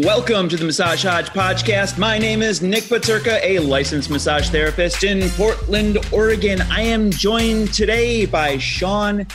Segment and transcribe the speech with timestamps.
[0.00, 1.98] Welcome to the Massage Hodge podcast.
[1.98, 6.62] My name is Nick Paterka, a licensed massage therapist in Portland, Oregon.
[6.62, 9.26] I am joined today by Sean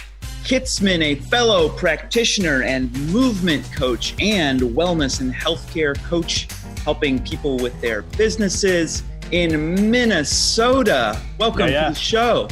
[0.44, 6.48] Kitzman, a fellow practitioner and movement coach and wellness and healthcare coach,
[6.84, 11.22] helping people with their businesses in Minnesota.
[11.38, 11.88] Welcome yeah, yeah.
[11.90, 12.48] to the show.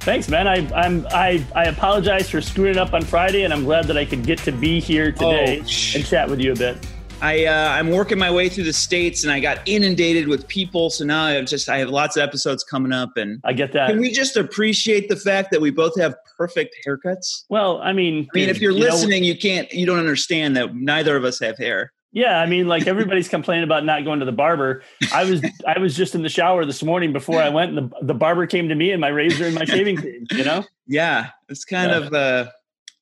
[0.00, 0.48] Thanks, man.
[0.48, 4.04] I, I'm I, I apologize for screwing up on Friday, and I'm glad that I
[4.04, 6.84] could get to be here oh, today oh, sh- and chat with you a bit.
[7.24, 10.90] I uh, I'm working my way through the states, and I got inundated with people.
[10.90, 13.72] So now I have just I have lots of episodes coming up, and I get
[13.72, 13.88] that.
[13.88, 17.44] Can we just appreciate the fact that we both have perfect haircuts?
[17.48, 20.54] Well, I mean, I mean, if you're you listening, know, you can't you don't understand
[20.58, 21.94] that neither of us have hair.
[22.12, 24.82] Yeah, I mean, like everybody's complaining about not going to the barber.
[25.10, 27.96] I was I was just in the shower this morning before I went, and the,
[28.02, 30.26] the barber came to me and my razor and my shaving cream.
[30.30, 30.64] You know?
[30.86, 31.96] Yeah, it's kind yeah.
[31.96, 32.50] of uh,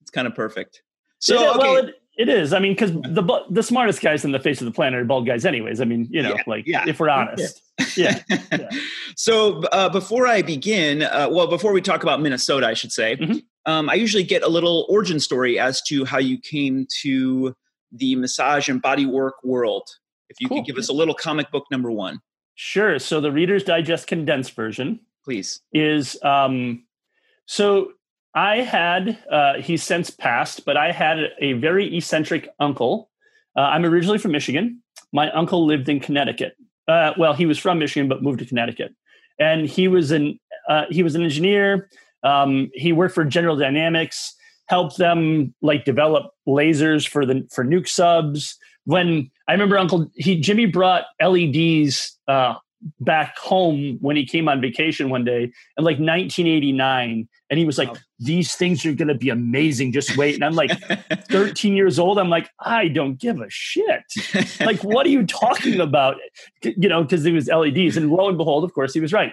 [0.00, 0.82] it's kind of perfect.
[1.18, 1.58] So yeah, okay.
[1.58, 2.52] well, it, it is.
[2.52, 5.26] I mean, because the the smartest guys on the face of the planet are bald
[5.26, 5.80] guys, anyways.
[5.80, 6.84] I mean, you know, yeah, like yeah.
[6.86, 7.62] if we're honest.
[7.96, 8.20] Yeah.
[8.52, 8.68] yeah.
[9.16, 13.16] so uh, before I begin, uh, well, before we talk about Minnesota, I should say,
[13.16, 13.38] mm-hmm.
[13.70, 17.54] um, I usually get a little origin story as to how you came to
[17.92, 19.88] the massage and body work world.
[20.28, 20.58] If you cool.
[20.58, 22.20] could give us a little comic book number one.
[22.54, 22.98] Sure.
[22.98, 26.84] So the Reader's Digest condensed version, please, is um,
[27.46, 27.92] so
[28.34, 33.10] I had, uh, he's since passed, but I had a very eccentric uncle.
[33.56, 34.82] Uh, I'm originally from Michigan.
[35.12, 36.56] My uncle lived in Connecticut.
[36.88, 38.94] Uh, well, he was from Michigan, but moved to Connecticut.
[39.38, 40.38] And he was an
[40.68, 41.88] uh, he was an engineer.
[42.22, 44.34] Um, he worked for General Dynamics,
[44.66, 48.56] helped them like develop lasers for the for nuke subs.
[48.84, 52.54] When I remember Uncle he Jimmy brought LEDs uh,
[53.00, 57.78] back home when he came on vacation one day in like 1989 and he was
[57.78, 59.92] like these things are going to be amazing.
[59.92, 60.34] Just wait.
[60.34, 60.70] And i'm like
[61.30, 62.18] 13 years old.
[62.18, 64.02] I'm like i don't give a shit.
[64.60, 66.16] Like what are you talking about?
[66.62, 69.32] You know because it was leds and lo and behold of course he was right.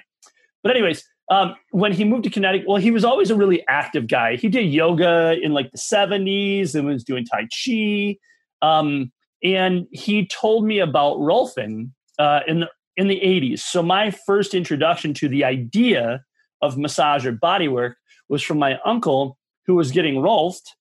[0.63, 4.07] But anyways um, when he moved to Connecticut, well, he was always a really active
[4.07, 4.35] guy.
[4.35, 8.17] He did yoga in like the 70s and was doing Tai Chi.
[8.63, 9.11] Um,
[9.43, 13.59] and he told me about Rolfing uh, in the in the 80s.
[13.59, 16.21] So my first introduction to the idea
[16.61, 17.93] of massage or bodywork
[18.27, 20.75] was from my uncle who was getting Rolfed.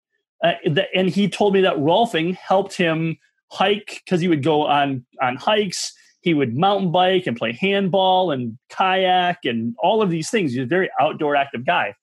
[0.44, 0.54] Uh,
[0.96, 3.18] and he told me that Rolfing helped him
[3.52, 5.92] hike because he would go on on hikes.
[6.20, 10.52] He would mountain bike and play handball and kayak and all of these things.
[10.52, 11.94] He's a very outdoor active guy.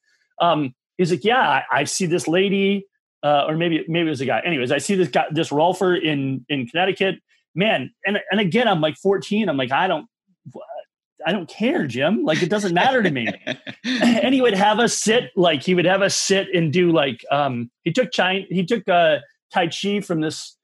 [0.41, 2.87] Um, he's like, yeah, I, I see this lady,
[3.21, 4.41] uh, or maybe maybe it was a guy.
[4.45, 7.15] Anyways, I see this guy, this Rolfer in in Connecticut
[7.55, 9.49] man, and and again, I'm like 14.
[9.49, 10.07] I'm like, I don't,
[11.25, 12.23] I don't care, Jim.
[12.23, 13.27] Like it doesn't matter to me.
[13.83, 17.23] and he would have us sit, like he would have us sit and do like
[17.31, 19.17] um he took China, he took uh
[19.51, 20.57] Tai Chi from this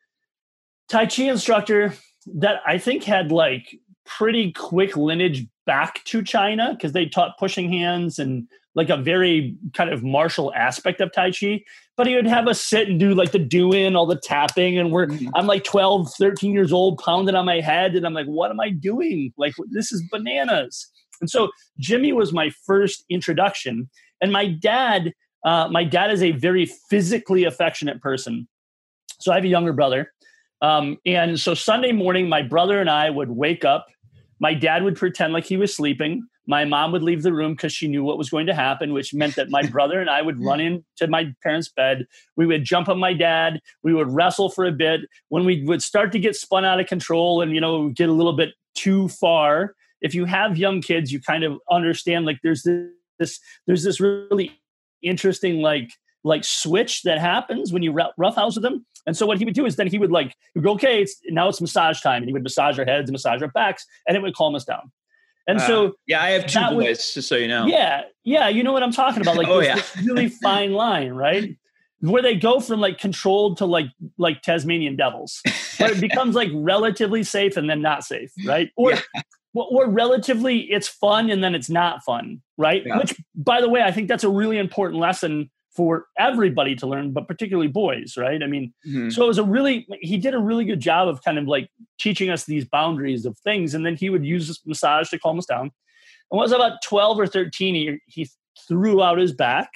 [0.90, 1.94] Tai Chi instructor
[2.36, 3.76] that I think had like
[4.06, 9.56] pretty quick lineage back to China because they taught pushing hands and like a very
[9.74, 11.64] kind of martial aspect of Tai Chi.
[11.98, 14.92] But he would have us sit and do like the doing, all the tapping, and
[14.92, 15.30] we're mm-hmm.
[15.36, 18.60] I'm like 12, 13 years old, pounding on my head, and I'm like, what am
[18.60, 19.34] I doing?
[19.38, 20.90] Like this is bananas.
[21.20, 23.90] And so Jimmy was my first introduction.
[24.22, 25.14] And my dad,
[25.46, 28.48] uh, my dad is a very physically affectionate person.
[29.20, 30.12] So I have a younger brother.
[30.62, 33.88] Um, and so Sunday morning, my brother and I would wake up.
[34.42, 36.28] My dad would pretend like he was sleeping.
[36.48, 39.14] My mom would leave the room because she knew what was going to happen, which
[39.14, 42.08] meant that my brother and I would run into my parents' bed.
[42.36, 43.62] We would jump on my dad.
[43.84, 45.02] We would wrestle for a bit.
[45.30, 48.14] When we would start to get spun out of control and, you know, get a
[48.14, 52.68] little bit too far, if you have young kids, you kind of understand like there's
[53.20, 54.60] this, there's this really
[55.04, 55.92] interesting like
[56.24, 58.86] like switch that happens when you roughhouse with them.
[59.08, 61.02] And so what he would do is then he would like, he would go, okay,
[61.02, 62.18] it's, now it's massage time.
[62.18, 64.64] And he would massage our heads and massage our backs and it would calm us
[64.64, 64.92] down.
[65.48, 67.66] And uh, so, yeah, I have two boys, just so you know.
[67.66, 69.38] Yeah, yeah, you know what I'm talking about.
[69.38, 69.82] Like, oh, yeah.
[70.04, 71.58] really fine line, right?
[72.00, 73.88] Where they go from like controlled to like
[74.18, 75.42] like Tasmanian devils,
[75.78, 78.72] where it becomes like relatively safe and then not safe, right?
[78.76, 79.00] Or yeah.
[79.54, 82.84] or relatively it's fun and then it's not fun, right?
[82.86, 82.98] Yeah.
[82.98, 87.12] Which, by the way, I think that's a really important lesson for everybody to learn,
[87.12, 88.44] but particularly boys, right?
[88.44, 89.10] I mean, mm-hmm.
[89.10, 91.70] so it was a really, he did a really good job of kind of like
[92.00, 93.74] teaching us these boundaries of things.
[93.74, 95.72] And then he would use this massage to calm us down.
[96.32, 98.30] And was about 12 or 13, he, he
[98.68, 99.70] threw out his back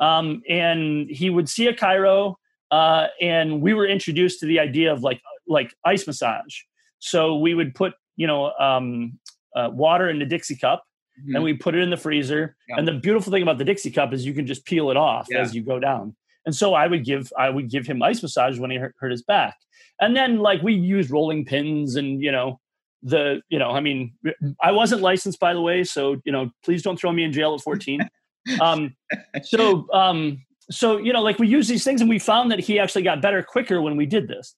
[0.00, 2.34] um, and he would see a chiro.
[2.70, 6.62] Uh, and we were introduced to the idea of like, like ice massage.
[6.98, 9.18] So we would put, you know, um,
[9.54, 10.82] uh, water in the Dixie cup
[11.20, 11.34] mm-hmm.
[11.34, 12.56] and we put it in the freezer.
[12.68, 15.26] And the beautiful thing about the Dixie cup is you can just peel it off
[15.30, 15.40] yeah.
[15.40, 16.14] as you go down.
[16.46, 19.10] And so I would give I would give him ice massage when he hurt, hurt
[19.10, 19.56] his back.
[20.00, 22.60] And then like we used rolling pins and you know
[23.02, 24.14] the you know I mean
[24.62, 27.54] I wasn't licensed by the way, so you know please don't throw me in jail
[27.54, 28.08] at 14.
[28.60, 28.94] um,
[29.42, 32.78] so um, so you know like we use these things and we found that he
[32.78, 34.54] actually got better quicker when we did this.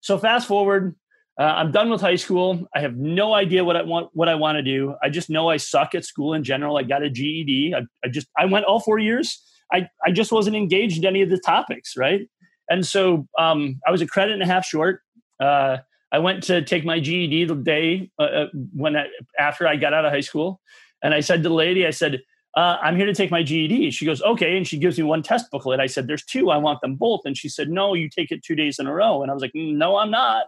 [0.00, 0.94] So fast forward
[1.38, 2.66] uh, I'm done with high school.
[2.74, 4.94] I have no idea what I want what I want to do.
[5.02, 6.76] I just know I suck at school in general.
[6.76, 7.74] I got a GED.
[7.74, 9.42] I, I just I went all four years.
[9.72, 12.28] I I just wasn't engaged in any of the topics, right?
[12.68, 15.00] And so um, I was a credit and a half short.
[15.40, 15.78] Uh,
[16.12, 19.06] I went to take my GED the day uh, uh, when I,
[19.38, 20.60] after I got out of high school,
[21.02, 22.22] and I said to the lady, I said,
[22.56, 25.24] uh, "I'm here to take my GED." She goes, "Okay," and she gives me one
[25.24, 25.80] test booklet.
[25.80, 26.50] I said, "There's two.
[26.50, 28.94] I want them both." And she said, "No, you take it two days in a
[28.94, 30.46] row." And I was like, "No, I'm not."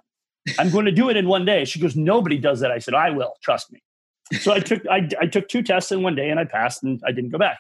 [0.58, 1.64] I'm going to do it in one day.
[1.64, 2.70] She goes, nobody does that.
[2.70, 3.34] I said, I will.
[3.42, 3.82] Trust me.
[4.40, 7.00] So I took I, I took two tests in one day and I passed and
[7.06, 7.58] I didn't go back.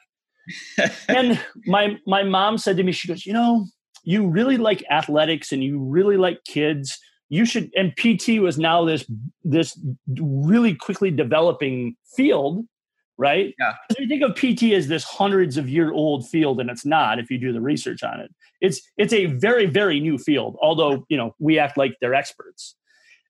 [1.08, 3.66] and my my mom said to me, she goes, you know,
[4.02, 6.98] you really like athletics and you really like kids.
[7.28, 7.70] You should.
[7.76, 9.04] And PT was now this
[9.44, 9.78] this
[10.18, 12.64] really quickly developing field
[13.18, 13.54] right?
[13.58, 13.74] Yeah.
[13.98, 17.30] You think of PT as this hundreds of year old field, and it's not if
[17.30, 18.34] you do the research on it.
[18.60, 20.56] It's it's a very very new field.
[20.60, 22.74] Although you know we act like they're experts,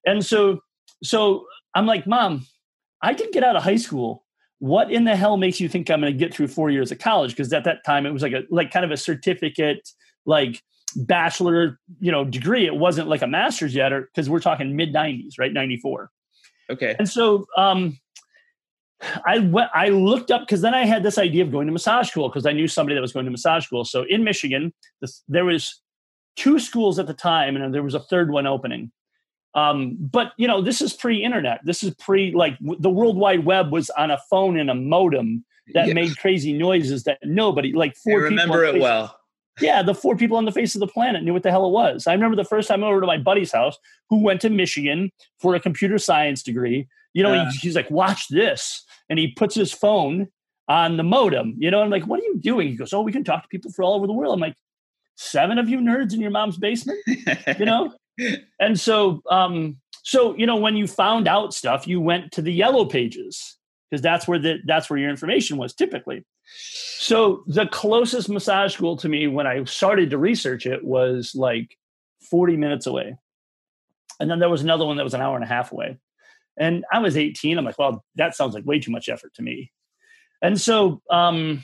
[0.05, 0.59] and so
[1.03, 1.45] so
[1.75, 2.45] I'm like, Mom,
[3.01, 4.25] I didn't get out of high school.
[4.59, 6.97] What in the hell makes you think I'm going to get through four years of
[6.97, 7.31] college?
[7.31, 9.87] Because at that time it was like a like kind of a certificate,
[10.25, 10.63] like
[10.95, 12.65] bachelor, you know, degree.
[12.65, 15.53] It wasn't like a master's yet, or because we're talking mid '90s, right?
[15.53, 16.09] '94.
[16.69, 16.95] Okay.
[16.97, 17.97] And so um,
[19.25, 22.09] I went, I looked up because then I had this idea of going to massage
[22.09, 23.85] school because I knew somebody that was going to massage school.
[23.85, 25.81] So in Michigan, this, there was
[26.35, 28.91] two schools at the time, and there was a third one opening.
[29.53, 31.61] Um, but you know, this is pre-internet.
[31.63, 34.75] This is pre like w- the World Wide Web was on a phone and a
[34.75, 35.93] modem that yeah.
[35.93, 38.21] made crazy noises that nobody like four.
[38.21, 39.17] I remember it well.
[39.59, 41.71] Yeah, the four people on the face of the planet knew what the hell it
[41.71, 42.05] was.
[42.05, 43.75] I remember the first time I over to my buddy's house
[44.09, 46.87] who went to Michigan for a computer science degree.
[47.17, 50.27] You know, uh, he, he's like, "Watch this." and he puts his phone
[50.67, 51.55] on the modem.
[51.57, 52.69] You know, I'm like, what are you doing?
[52.69, 54.33] He goes, oh, we can talk to people from all over the world.
[54.33, 54.55] I'm like,
[55.15, 57.93] seven of you nerds in your mom's basement, you know?
[58.59, 62.53] and so, um, so you know, when you found out stuff, you went to the
[62.53, 63.57] yellow pages
[63.89, 66.25] because that's where the that's where your information was typically.
[66.99, 71.77] So the closest massage school to me when I started to research it was like
[72.29, 73.17] 40 minutes away.
[74.19, 75.97] And then there was another one that was an hour and a half away.
[76.57, 77.57] And I was 18.
[77.57, 79.71] I'm like, well, that sounds like way too much effort to me.
[80.41, 81.63] And so, um,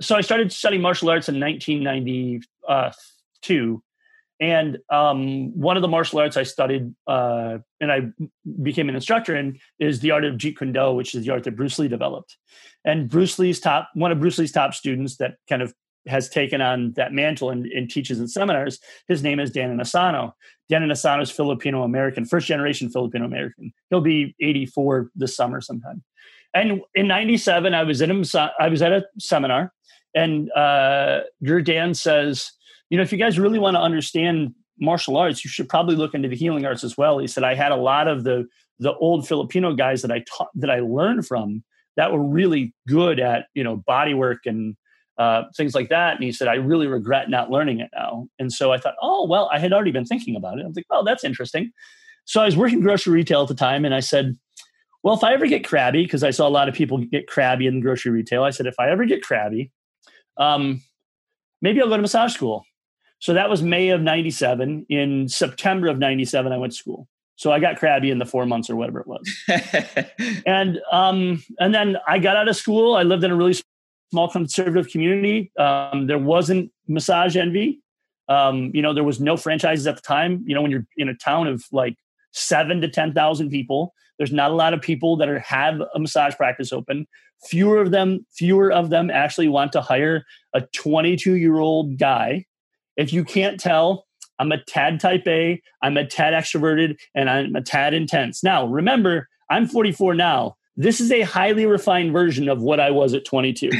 [0.00, 3.82] so I started studying martial arts in 1992.
[4.40, 8.08] And um, one of the martial arts I studied uh, and I
[8.60, 11.44] became an instructor in is the art of Jeet Kune Do, which is the art
[11.44, 12.36] that Bruce Lee developed.
[12.84, 15.72] And Bruce Lee's top, one of Bruce Lee's top students that kind of
[16.06, 18.78] has taken on that mantle and, and, teaches in seminars.
[19.06, 20.32] His name is Dan Inosanto.
[20.68, 23.72] Dan Inosanto is Filipino American, first generation Filipino American.
[23.90, 26.02] He'll be 84 this summer sometime.
[26.54, 29.72] And in 97, I was in a, I was at a seminar
[30.14, 32.52] and uh, your Dan says,
[32.90, 36.14] you know, if you guys really want to understand martial arts, you should probably look
[36.14, 37.18] into the healing arts as well.
[37.18, 38.46] He said, I had a lot of the,
[38.78, 41.62] the old Filipino guys that I taught, that I learned from
[41.96, 44.76] that were really good at, you know, body work and
[45.22, 46.16] uh, things like that.
[46.16, 48.26] And he said, I really regret not learning it now.
[48.40, 50.64] And so I thought, oh, well, I had already been thinking about it.
[50.64, 51.70] I was like, oh, that's interesting.
[52.24, 54.36] So I was working grocery retail at the time, and I said,
[55.04, 57.68] well, if I ever get crabby, because I saw a lot of people get crabby
[57.68, 59.70] in grocery retail, I said, if I ever get crabby,
[60.38, 60.82] um,
[61.60, 62.64] maybe I'll go to massage school.
[63.20, 64.86] So that was May of 97.
[64.88, 67.08] In September of 97, I went to school.
[67.36, 70.04] So I got crabby in the four months or whatever it was.
[70.46, 72.94] and um, and then I got out of school.
[72.94, 73.54] I lived in a really
[74.12, 75.50] small conservative community.
[75.58, 77.80] Um, there wasn't massage envy.
[78.28, 80.44] Um, you know, there was no franchises at the time.
[80.46, 81.96] You know, when you're in a town of like
[82.32, 85.98] seven to ten thousand people, there's not a lot of people that are have a
[85.98, 87.06] massage practice open.
[87.48, 92.44] Fewer of them, fewer of them actually want to hire a 22 year old guy.
[92.98, 94.06] If you can't tell,
[94.38, 98.44] I'm a tad type A, I'm a tad extroverted, and I'm a tad intense.
[98.44, 103.14] Now, remember, I'm 44 now this is a highly refined version of what I was
[103.14, 103.70] at 22.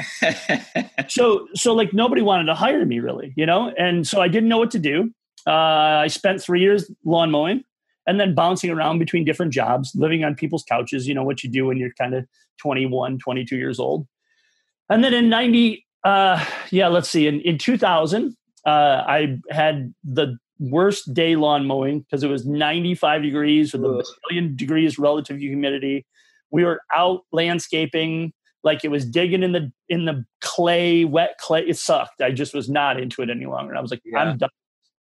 [1.09, 3.73] so, so like nobody wanted to hire me really, you know?
[3.79, 5.11] And so I didn't know what to do.
[5.47, 7.65] Uh, I spent three years lawn mowing
[8.07, 11.51] and then bouncing around between different jobs, living on people's couches, you know, what you
[11.51, 12.27] do when you're kind of
[12.61, 14.07] 21, 22 years old.
[14.91, 20.37] And then in 90, uh, yeah, let's see, in, in 2000, uh, I had the
[20.59, 26.07] worst day lawn mowing because it was 95 degrees with a million degrees relative humidity
[26.53, 28.33] we were out landscaping
[28.65, 31.63] like it was digging in the in the clay, wet clay.
[31.67, 32.23] It sucked.
[32.23, 33.75] I just was not into it any longer.
[33.77, 34.19] I was like, yeah.
[34.19, 34.51] I'm done.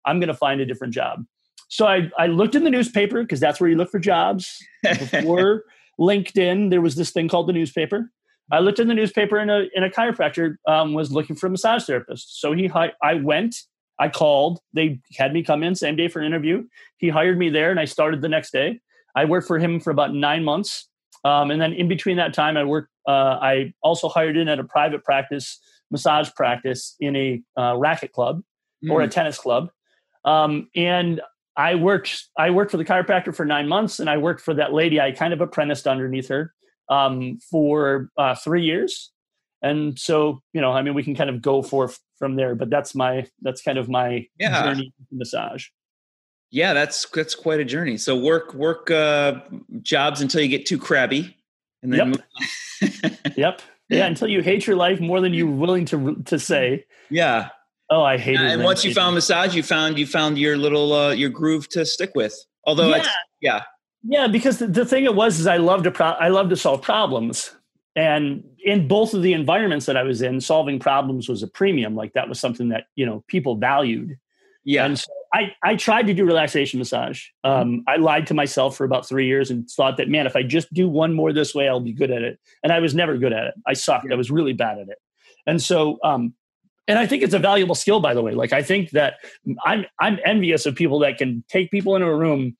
[0.05, 1.25] I'm going to find a different job.
[1.67, 4.55] So I, I looked in the newspaper because that's where you look for jobs.
[4.83, 5.63] Before
[5.99, 8.11] LinkedIn, there was this thing called the newspaper.
[8.51, 11.49] I looked in the newspaper and a, and a chiropractor um, was looking for a
[11.49, 12.39] massage therapist.
[12.39, 12.69] So he,
[13.01, 13.55] I went,
[13.99, 16.63] I called, they had me come in same day for an interview.
[16.97, 18.79] He hired me there and I started the next day.
[19.15, 20.87] I worked for him for about nine months.
[21.25, 24.59] Um, and then in between that time, I worked, uh, I also hired in at
[24.59, 28.43] a private practice, massage practice in a uh, racket club
[28.83, 28.91] mm.
[28.91, 29.11] or a mm.
[29.11, 29.69] tennis club.
[30.23, 31.21] Um, and
[31.57, 34.73] I worked I worked for the chiropractor for nine months, and I worked for that
[34.73, 34.99] lady.
[34.99, 36.53] I kind of apprenticed underneath her
[36.89, 39.11] um, for uh, three years,
[39.61, 42.55] and so you know, I mean, we can kind of go for from there.
[42.55, 44.63] But that's my that's kind of my yeah.
[44.63, 45.67] journey massage.
[46.51, 47.97] Yeah, that's that's quite a journey.
[47.97, 49.41] So work work uh,
[49.81, 51.35] jobs until you get too crabby,
[51.83, 52.15] and then
[52.81, 56.85] yep, yep, yeah, until you hate your life more than you're willing to to say.
[57.09, 57.49] Yeah,
[57.89, 58.41] Oh, I hate it.
[58.41, 61.85] And once you found massage, you found you found your little uh, your groove to
[61.85, 62.35] stick with.
[62.63, 63.03] Although, yeah,
[63.41, 63.63] yeah,
[64.03, 64.27] yeah.
[64.27, 66.81] Because the, the thing it was is I loved to pro- I love to solve
[66.81, 67.55] problems,
[67.95, 71.95] and in both of the environments that I was in, solving problems was a premium.
[71.95, 74.17] Like that was something that you know people valued.
[74.65, 74.85] Yeah.
[74.85, 77.23] And so I, I tried to do relaxation massage.
[77.45, 77.61] Mm-hmm.
[77.61, 80.43] Um, I lied to myself for about three years and thought that, man, if I
[80.43, 82.39] just do one more this way, I'll be good at it.
[82.63, 83.53] And I was never good at it.
[83.67, 84.07] I sucked.
[84.07, 84.13] Yeah.
[84.13, 84.97] I was really bad at it.
[85.47, 86.33] And so um,
[86.87, 88.33] and I think it's a valuable skill, by the way.
[88.33, 89.15] Like I think that
[89.65, 92.55] I'm I'm envious of people that can take people into a room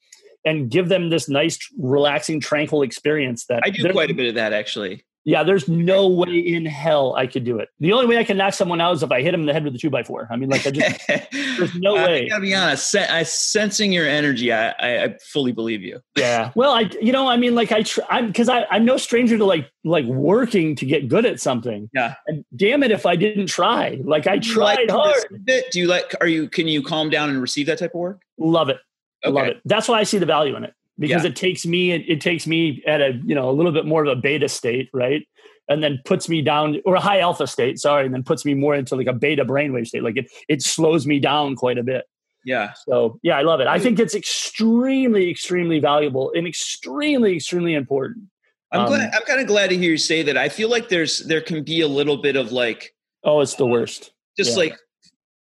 [0.46, 3.46] and give them this nice, relaxing, tranquil experience.
[3.46, 5.04] That I do quite a bit of that actually.
[5.26, 7.70] Yeah, there's no way in hell I could do it.
[7.80, 9.54] The only way I can knock someone out is if I hit him in the
[9.54, 10.28] head with a two by four.
[10.30, 11.02] I mean, like, I just,
[11.58, 12.26] there's no way.
[12.26, 12.96] I gotta be honest.
[12.96, 14.54] I sensing your energy.
[14.54, 16.00] I, I, I, fully believe you.
[16.16, 16.52] Yeah.
[16.56, 19.38] Well, I, you know, I mean, like, I, try, I'm because I, I'm no stranger
[19.38, 21.90] to like, like working to get good at something.
[21.94, 22.16] Yeah.
[22.28, 25.46] And damn it, if I didn't try, like, I tried like hard.
[25.46, 26.16] Do you like?
[26.22, 26.50] Are you?
[26.50, 28.22] Can you calm down and receive that type of work?
[28.38, 28.78] Love it.
[29.26, 29.34] Okay.
[29.34, 29.62] Love it.
[29.66, 31.30] That's why I see the value in it because yeah.
[31.30, 34.06] it takes me it, it, takes me at a you know a little bit more
[34.06, 35.28] of a beta state right?
[35.68, 38.54] And then puts me down or a high alpha state sorry and then puts me
[38.54, 40.04] more into like a beta brainwave state.
[40.04, 42.06] Like it it slows me down quite a bit.
[42.44, 42.74] Yeah.
[42.88, 43.68] So yeah i love it.
[43.68, 48.26] I think it's extremely extremely valuable and extremely extremely important.
[48.72, 50.38] I'm um, glad i'm kind of glad to hear you say that.
[50.38, 53.68] I feel like there's there can be a little bit of like oh it's the
[53.68, 54.12] worst.
[54.38, 54.58] just yeah.
[54.58, 54.78] like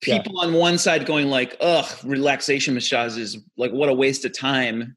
[0.01, 0.47] people yeah.
[0.47, 4.97] on one side going like ugh relaxation massages like what a waste of time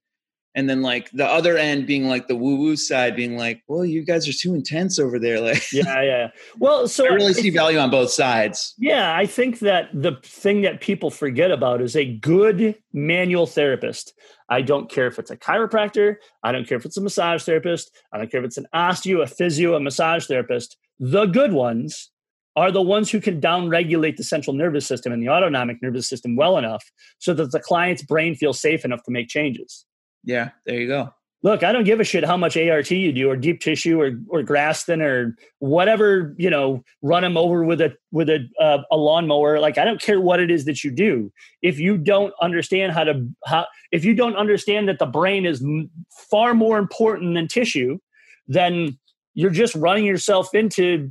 [0.60, 3.86] and then like the other end being like the woo woo side being like well
[3.86, 5.40] you guys are too intense over there.
[5.50, 8.74] Like yeah yeah well so i really see value on both sides.
[8.78, 14.14] Yeah i think that the thing that people forget about is a good manual therapist.
[14.50, 17.90] I don't care if it's a chiropractor i don't care if it's a massage therapist
[18.12, 20.78] i don't care if it's an osteo a physio a massage therapist.
[21.00, 22.12] The good ones
[22.56, 26.36] are the ones who can downregulate the central nervous system and the autonomic nervous system
[26.36, 26.84] well enough
[27.20, 29.86] so that the client's brain feels safe enough to make changes
[30.24, 31.14] yeah, there you go.
[31.42, 34.12] Look, I don't give a shit how much ART you do or deep tissue or
[34.28, 38.98] or Graston or whatever, you know, run them over with a with a uh, a
[38.98, 39.60] lawnmower.
[39.60, 41.32] Like I don't care what it is that you do.
[41.62, 45.64] If you don't understand how to how if you don't understand that the brain is
[46.30, 48.00] far more important than tissue,
[48.50, 49.00] then
[49.34, 51.10] you're just running yourself into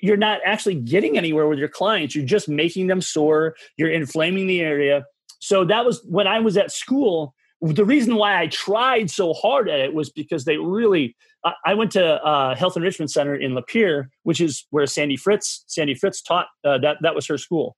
[0.00, 2.14] you're not actually getting anywhere with your clients.
[2.14, 3.54] You're just making them sore.
[3.76, 5.04] You're inflaming the area.
[5.38, 9.68] So that was when I was at school the reason why I tried so hard
[9.68, 11.16] at it was because they really.
[11.44, 15.64] I, I went to uh, Health Enrichment Center in Lapeer, which is where Sandy Fritz
[15.66, 16.48] Sandy Fritz taught.
[16.64, 17.76] Uh, that that was her school.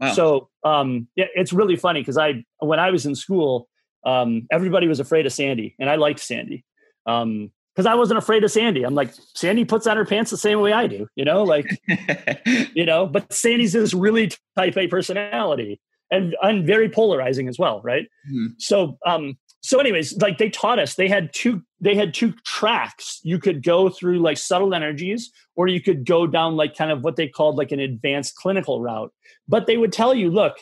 [0.00, 0.12] Wow.
[0.12, 3.68] So um, yeah, it's really funny because I when I was in school,
[4.04, 6.64] um, everybody was afraid of Sandy, and I liked Sandy
[7.04, 8.84] because um, I wasn't afraid of Sandy.
[8.84, 11.80] I'm like Sandy puts on her pants the same way I do, you know, like
[12.74, 13.06] you know.
[13.06, 18.04] But Sandy's this really type A personality, and and very polarizing as well, right?
[18.30, 18.46] Mm-hmm.
[18.58, 23.20] So um so anyways, like they taught us they had two they had two tracks.
[23.22, 27.02] You could go through like subtle energies or you could go down like kind of
[27.02, 29.12] what they called like an advanced clinical route.
[29.48, 30.56] But they would tell you, look,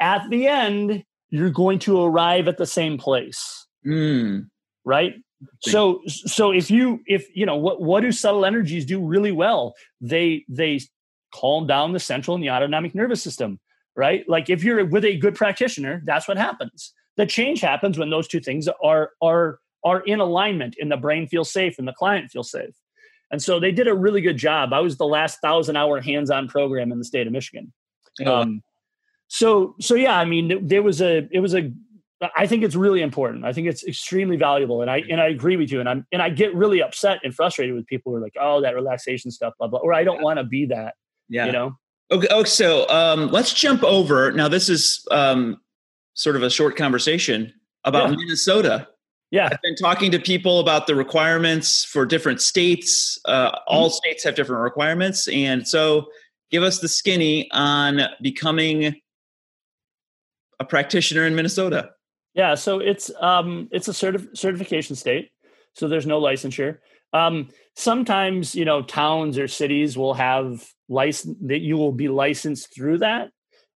[0.00, 3.66] at the end you're going to arrive at the same place.
[3.86, 4.48] Mm.
[4.84, 5.14] Right?
[5.60, 9.74] So so if you if you know what what do subtle energies do really well?
[10.00, 10.80] They they
[11.32, 13.60] calm down the central and the autonomic nervous system
[13.96, 14.28] right?
[14.28, 16.92] Like if you're with a good practitioner, that's what happens.
[17.16, 21.26] The change happens when those two things are are are in alignment and the brain
[21.26, 22.74] feels safe and the client feels safe.
[23.30, 24.72] And so they did a really good job.
[24.72, 27.72] I was the last thousand hour hands-on program in the state of Michigan.
[28.24, 28.62] Um,
[29.28, 31.72] so so yeah, I mean there was a it was a
[32.34, 33.44] I think it's really important.
[33.44, 35.80] I think it's extremely valuable, and I and I agree with you.
[35.80, 38.60] And I'm and I get really upset and frustrated with people who are like, "Oh,
[38.62, 40.94] that relaxation stuff, blah blah," or I don't want to be that.
[41.28, 41.76] Yeah, you know.
[42.10, 44.48] Okay, okay so um, let's jump over now.
[44.48, 45.60] This is um,
[46.14, 47.52] sort of a short conversation
[47.84, 48.16] about yeah.
[48.16, 48.88] Minnesota.
[49.32, 53.18] Yeah, I've been talking to people about the requirements for different states.
[53.24, 53.56] Uh, mm-hmm.
[53.66, 56.06] All states have different requirements, and so
[56.50, 58.94] give us the skinny on becoming
[60.60, 61.90] a practitioner in Minnesota.
[62.34, 65.30] Yeah, so it's um, it's a certif- certification state,
[65.74, 66.78] so there's no licensure.
[67.12, 72.74] Um, sometimes you know towns or cities will have license that you will be licensed
[72.74, 73.30] through that.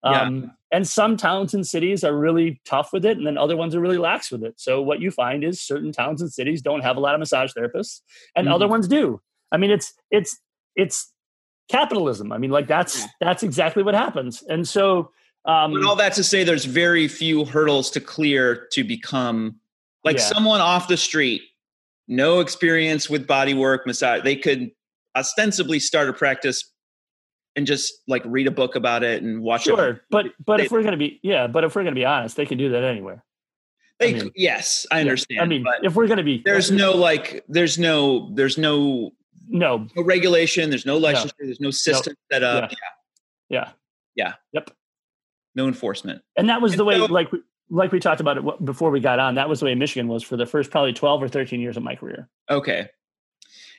[0.03, 0.51] Um, yeah.
[0.71, 3.81] And some towns and cities are really tough with it, and then other ones are
[3.81, 4.55] really lax with it.
[4.59, 7.53] So what you find is certain towns and cities don't have a lot of massage
[7.53, 8.01] therapists,
[8.37, 8.55] and mm-hmm.
[8.55, 9.21] other ones do.
[9.51, 10.39] I mean, it's it's
[10.77, 11.13] it's
[11.71, 12.33] capitalism.
[12.33, 14.43] I mean, like that's that's exactly what happens.
[14.43, 15.11] And so
[15.49, 19.57] um, but all that to say, there's very few hurdles to clear to become
[20.05, 20.25] like yeah.
[20.25, 21.41] someone off the street,
[22.09, 24.23] no experience with body work, massage.
[24.23, 24.71] They could
[25.17, 26.73] ostensibly start a practice
[27.55, 30.01] and just like read a book about it and watch sure, it.
[30.11, 32.47] but but they, if we're gonna be yeah, but if we're gonna be honest, they
[32.47, 33.25] can do that anywhere.
[33.99, 35.41] They I mean, yes, I understand.
[35.41, 39.11] I mean, if we're gonna be, there's no like, there's no, there's no,
[39.49, 40.71] no, no regulation.
[40.71, 41.33] There's no licensure.
[41.41, 41.47] No.
[41.47, 42.37] There's no system no.
[42.37, 42.71] set up.
[42.71, 42.79] Yeah.
[43.49, 43.71] yeah.
[44.15, 44.35] Yeah.
[44.53, 44.71] Yep
[45.59, 46.23] no enforcement.
[46.37, 47.29] And that was and the way, so, like
[47.71, 49.35] like we talked about it before we got on.
[49.35, 51.83] That was the way Michigan was for the first probably twelve or thirteen years of
[51.83, 52.29] my career.
[52.51, 52.89] Okay,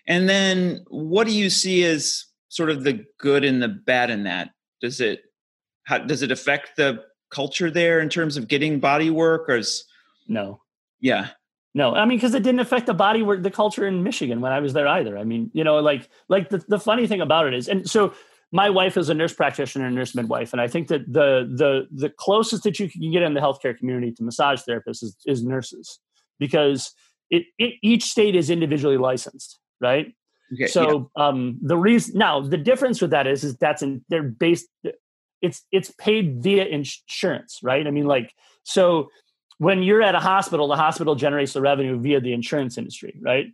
[0.07, 4.23] and then what do you see as sort of the good and the bad in
[4.23, 4.51] that?
[4.81, 5.21] Does it
[5.83, 9.85] how, does it affect the culture there in terms of getting body work, or is
[10.27, 10.61] no?
[10.99, 11.29] Yeah,
[11.73, 14.51] no, I mean because it didn't affect the body work, the culture in Michigan when
[14.51, 15.17] I was there either.
[15.17, 18.13] I mean, you know, like like the, the funny thing about it is, and so
[18.51, 21.87] my wife is a nurse practitioner and nurse midwife, and I think that the the
[21.91, 25.43] the closest that you can get in the healthcare community to massage therapists is, is
[25.43, 25.99] nurses,
[26.39, 26.91] because
[27.29, 30.13] it, it, each state is individually licensed, right?
[30.53, 31.27] Okay, so yeah.
[31.27, 34.67] um, the reason now the difference with that is is that's in they're based
[35.41, 37.85] it's it's paid via insurance, right?
[37.85, 39.09] I mean, like so
[39.59, 43.47] when you're at a hospital, the hospital generates the revenue via the insurance industry, right?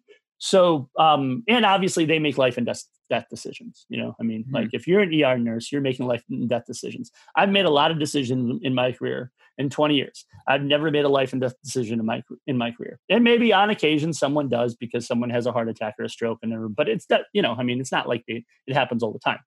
[0.46, 3.88] So, um, and obviously they make life and death, death decisions.
[3.90, 4.54] You know, I mean, mm-hmm.
[4.54, 7.10] like if you're an ER nurse, you're making life and death decisions.
[7.36, 10.24] I've made a lot of decisions in my career in 20 years.
[10.48, 13.00] I've never made a life and death decision in my in my career.
[13.10, 16.38] And maybe on occasion someone does because someone has a heart attack or a stroke,
[16.44, 19.14] and but it's that you know, I mean, it's not like they, it happens all
[19.14, 19.40] the time.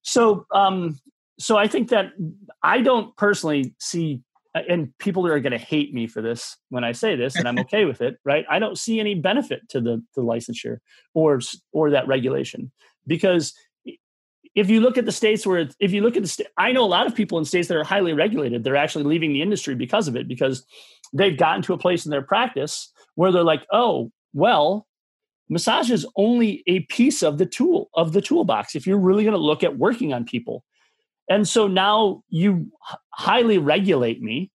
[0.00, 0.98] So, um,
[1.38, 2.12] so I think that
[2.62, 4.22] I don't personally see
[4.54, 7.58] and people are going to hate me for this when I say this, and I'm
[7.60, 8.44] okay with it, right?
[8.50, 10.78] I don't see any benefit to the the licensure
[11.14, 11.40] or
[11.72, 12.70] or that regulation
[13.06, 13.54] because
[14.54, 16.84] if you look at the states where if you look at the state, I know
[16.84, 19.74] a lot of people in states that are highly regulated, they're actually leaving the industry
[19.74, 20.66] because of it because
[21.12, 24.86] they've gotten to a place in their practice where they're like, oh, well,
[25.48, 28.74] massage is only a piece of the tool of the toolbox.
[28.74, 30.64] If you're really going to look at working on people,
[31.28, 32.70] and so now you
[33.10, 34.50] highly regulate me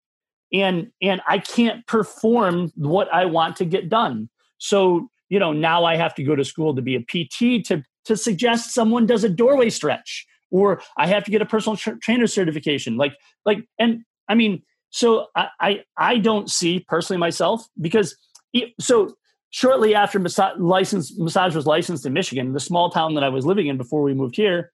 [0.53, 4.30] and and I can't perform what I want to get done.
[4.58, 7.84] So, you know, now I have to go to school to be a PT to
[8.06, 11.99] to suggest someone does a doorway stretch or I have to get a personal tra-
[11.99, 12.97] trainer certification.
[12.97, 13.13] Like
[13.45, 18.15] like and I mean, so I I, I don't see personally myself because
[18.53, 19.15] it, so
[19.49, 23.45] shortly after massage, license, massage was licensed in Michigan, the small town that I was
[23.45, 24.71] living in before we moved here,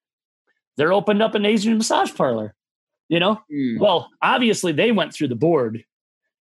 [0.78, 2.56] they're opened up an Asian massage parlor.
[3.10, 3.80] You know, mm.
[3.80, 5.84] well, obviously they went through the board,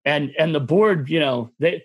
[0.04, 1.84] and and the board, you know, they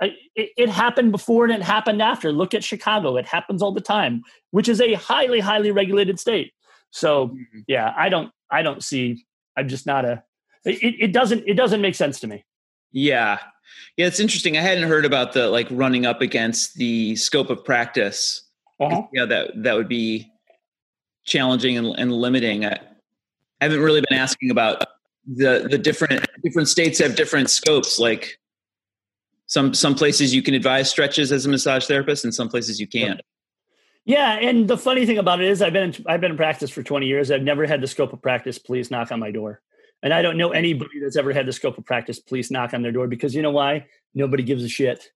[0.00, 2.32] it, it, happened before and it happened after.
[2.32, 6.52] Look at Chicago; it happens all the time, which is a highly highly regulated state.
[6.90, 7.60] So mm-hmm.
[7.68, 9.24] yeah, I don't I don't see.
[9.56, 10.22] I'm just not a.
[10.64, 12.44] It, it doesn't it doesn't make sense to me.
[12.90, 13.38] Yeah,
[13.96, 14.56] yeah, it's interesting.
[14.56, 18.44] I hadn't heard about the like running up against the scope of practice.
[18.80, 19.02] Uh-huh.
[19.12, 20.31] Yeah, that that would be
[21.24, 22.64] challenging and, and limiting.
[22.64, 22.78] I,
[23.60, 24.84] I haven't really been asking about
[25.26, 27.98] the the different different states have different scopes.
[27.98, 28.38] Like
[29.46, 32.86] some some places you can advise stretches as a massage therapist, and some places you
[32.86, 33.20] can't.
[34.04, 36.70] Yeah, and the funny thing about it is, I've been in, I've been in practice
[36.70, 37.30] for twenty years.
[37.30, 38.58] I've never had the scope of practice.
[38.58, 39.60] Please knock on my door.
[40.02, 42.18] And I don't know anybody that's ever had the scope of practice.
[42.18, 43.86] Please knock on their door because you know why?
[44.14, 45.12] Nobody gives a shit.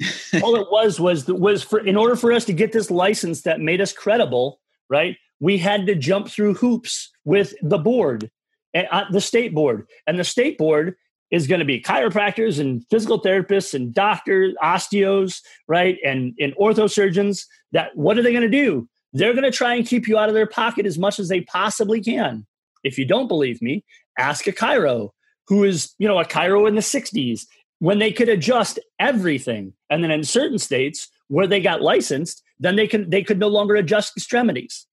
[0.42, 3.60] All it was was was for in order for us to get this license that
[3.60, 5.16] made us credible, right?
[5.44, 8.30] We had to jump through hoops with the board,
[8.74, 9.86] uh, the state board.
[10.06, 10.94] And the state board
[11.30, 15.98] is going to be chiropractors and physical therapists and doctors, osteos, right?
[16.02, 18.88] And, and orthosurgeons that what are they going to do?
[19.12, 21.42] They're going to try and keep you out of their pocket as much as they
[21.42, 22.46] possibly can.
[22.82, 23.84] If you don't believe me,
[24.18, 25.10] ask a chiro.
[25.48, 27.42] who is, you know, a chiro in the 60s
[27.80, 29.74] when they could adjust everything.
[29.90, 33.48] And then in certain states where they got licensed, then they can they could no
[33.48, 34.86] longer adjust extremities.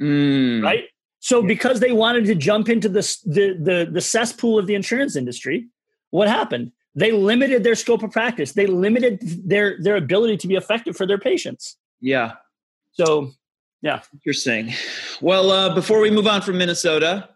[0.00, 0.62] Mm.
[0.62, 0.84] Right?
[1.20, 5.16] So because they wanted to jump into the, the the the cesspool of the insurance
[5.16, 5.68] industry,
[6.10, 6.72] what happened?
[6.94, 8.52] They limited their scope of practice.
[8.52, 11.76] They limited their their ability to be effective for their patients.
[12.00, 12.32] Yeah.
[12.92, 13.30] So,
[13.82, 14.00] yeah.
[14.14, 14.72] Interesting.
[15.20, 17.28] Well, uh, before we move on from Minnesota,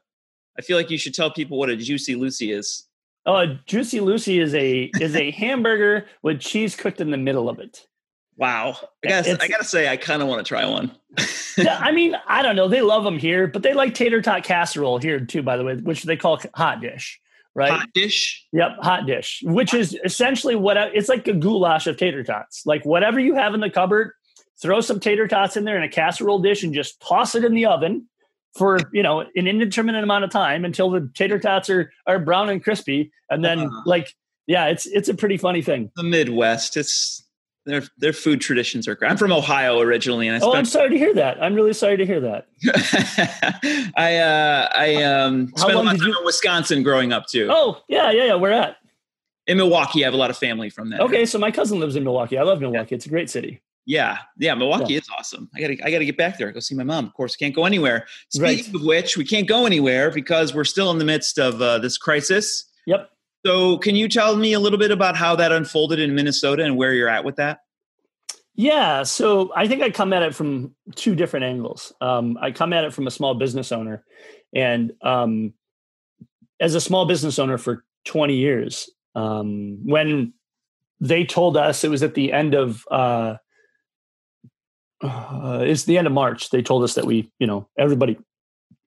[0.59, 2.89] I feel like you should tell people what a Juicy Lucy is.
[3.27, 7.49] Oh, a Juicy Lucy is a is a hamburger with cheese cooked in the middle
[7.49, 7.87] of it.
[8.37, 10.91] Wow, I gotta I gotta say I kind of want to try one.
[11.59, 12.69] I mean I don't know.
[12.69, 15.43] They love them here, but they like tater tot casserole here too.
[15.43, 17.21] By the way, which they call hot dish,
[17.55, 17.71] right?
[17.71, 18.45] Hot dish.
[18.53, 22.67] Yep, hot dish, which is essentially what it's like a goulash of tater tots.
[22.67, 24.13] Like whatever you have in the cupboard,
[24.61, 27.55] throw some tater tots in there in a casserole dish and just toss it in
[27.55, 28.09] the oven
[28.57, 32.49] for you know an indeterminate amount of time until the tater tots are are brown
[32.49, 34.15] and crispy and then uh, like
[34.47, 37.24] yeah it's it's a pretty funny thing the midwest it's
[37.67, 39.11] their their food traditions are great.
[39.11, 41.43] I'm from Ohio originally, and I oh, I'm sorry to hear that.
[41.43, 42.47] I'm really sorry to hear that.
[43.97, 47.49] I uh, I um, spent a lot of time you- in Wisconsin growing up too.
[47.51, 48.35] Oh yeah, yeah, yeah.
[48.35, 48.77] Where at?
[49.47, 51.01] In Milwaukee, I have a lot of family from there.
[51.01, 52.39] Okay, so my cousin lives in Milwaukee.
[52.39, 52.89] I love Milwaukee.
[52.91, 52.97] Yeah.
[52.97, 53.61] It's a great city.
[53.87, 55.01] Yeah, yeah, Milwaukee yeah.
[55.01, 55.51] is awesome.
[55.55, 56.51] I gotta, I gotta get back there.
[56.53, 57.05] Go see my mom.
[57.05, 58.07] Of course, can't go anywhere.
[58.31, 58.75] Speaking right.
[58.75, 61.99] of which, we can't go anywhere because we're still in the midst of uh, this
[61.99, 62.65] crisis.
[62.87, 63.11] Yep.
[63.45, 66.77] So, can you tell me a little bit about how that unfolded in Minnesota and
[66.77, 67.61] where you're at with that?
[68.57, 71.93] Yeah, so I think I come at it from two different angles.
[72.01, 74.05] Um, I come at it from a small business owner,
[74.55, 75.55] and um,
[76.61, 80.33] as a small business owner for 20 years, um, when
[81.01, 83.37] they told us it was at the end of uh,
[85.03, 86.51] uh, it's the end of March.
[86.51, 88.19] They told us that we, you know, everybody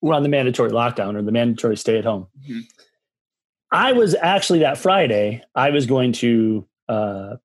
[0.01, 2.27] were on the mandatory lockdown or the mandatory stay at home.
[2.41, 2.59] Mm-hmm.
[3.71, 5.43] I was actually that Friday.
[5.55, 7.35] I was going to, uh,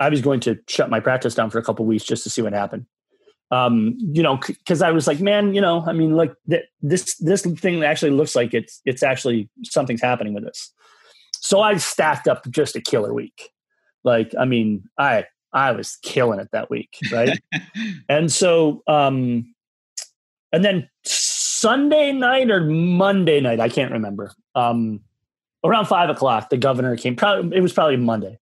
[0.00, 2.42] I was going to shut my practice down for a couple weeks just to see
[2.42, 2.86] what happened.
[3.50, 7.16] Um, you know, because I was like, man, you know, I mean, like th- this
[7.16, 10.72] this thing actually looks like it's it's actually something's happening with this.
[11.34, 13.50] So I stacked up just a killer week.
[14.04, 17.38] Like, I mean, I I was killing it that week, right?
[18.08, 19.54] and so, um,
[20.50, 24.32] and then Sunday night or Monday night, I can't remember.
[24.54, 25.00] Um,
[25.64, 27.16] around five o'clock, the governor came.
[27.16, 28.38] Probably it was probably Monday.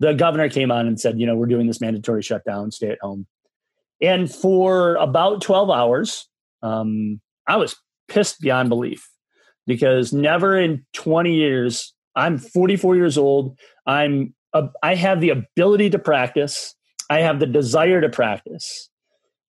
[0.00, 2.98] The governor came on and said, you know, we're doing this mandatory shutdown, stay at
[3.00, 3.26] home.
[4.00, 6.28] And for about twelve hours,
[6.62, 7.76] um, I was
[8.08, 9.08] pissed beyond belief
[9.66, 11.92] because never in twenty years.
[12.16, 13.58] I'm 44 years old.
[13.86, 14.34] I'm
[14.84, 16.74] I have the ability to practice.
[17.10, 18.88] I have the desire to practice.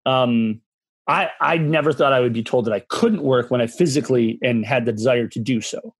[0.05, 0.61] Um,
[1.07, 4.39] I I never thought I would be told that I couldn't work when I physically
[4.41, 5.93] and had the desire to do so,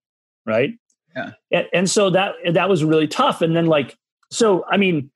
[0.44, 0.70] right?
[1.16, 1.32] Yeah.
[1.50, 3.42] And, and so that that was really tough.
[3.42, 3.96] And then like
[4.30, 5.10] so, I mean,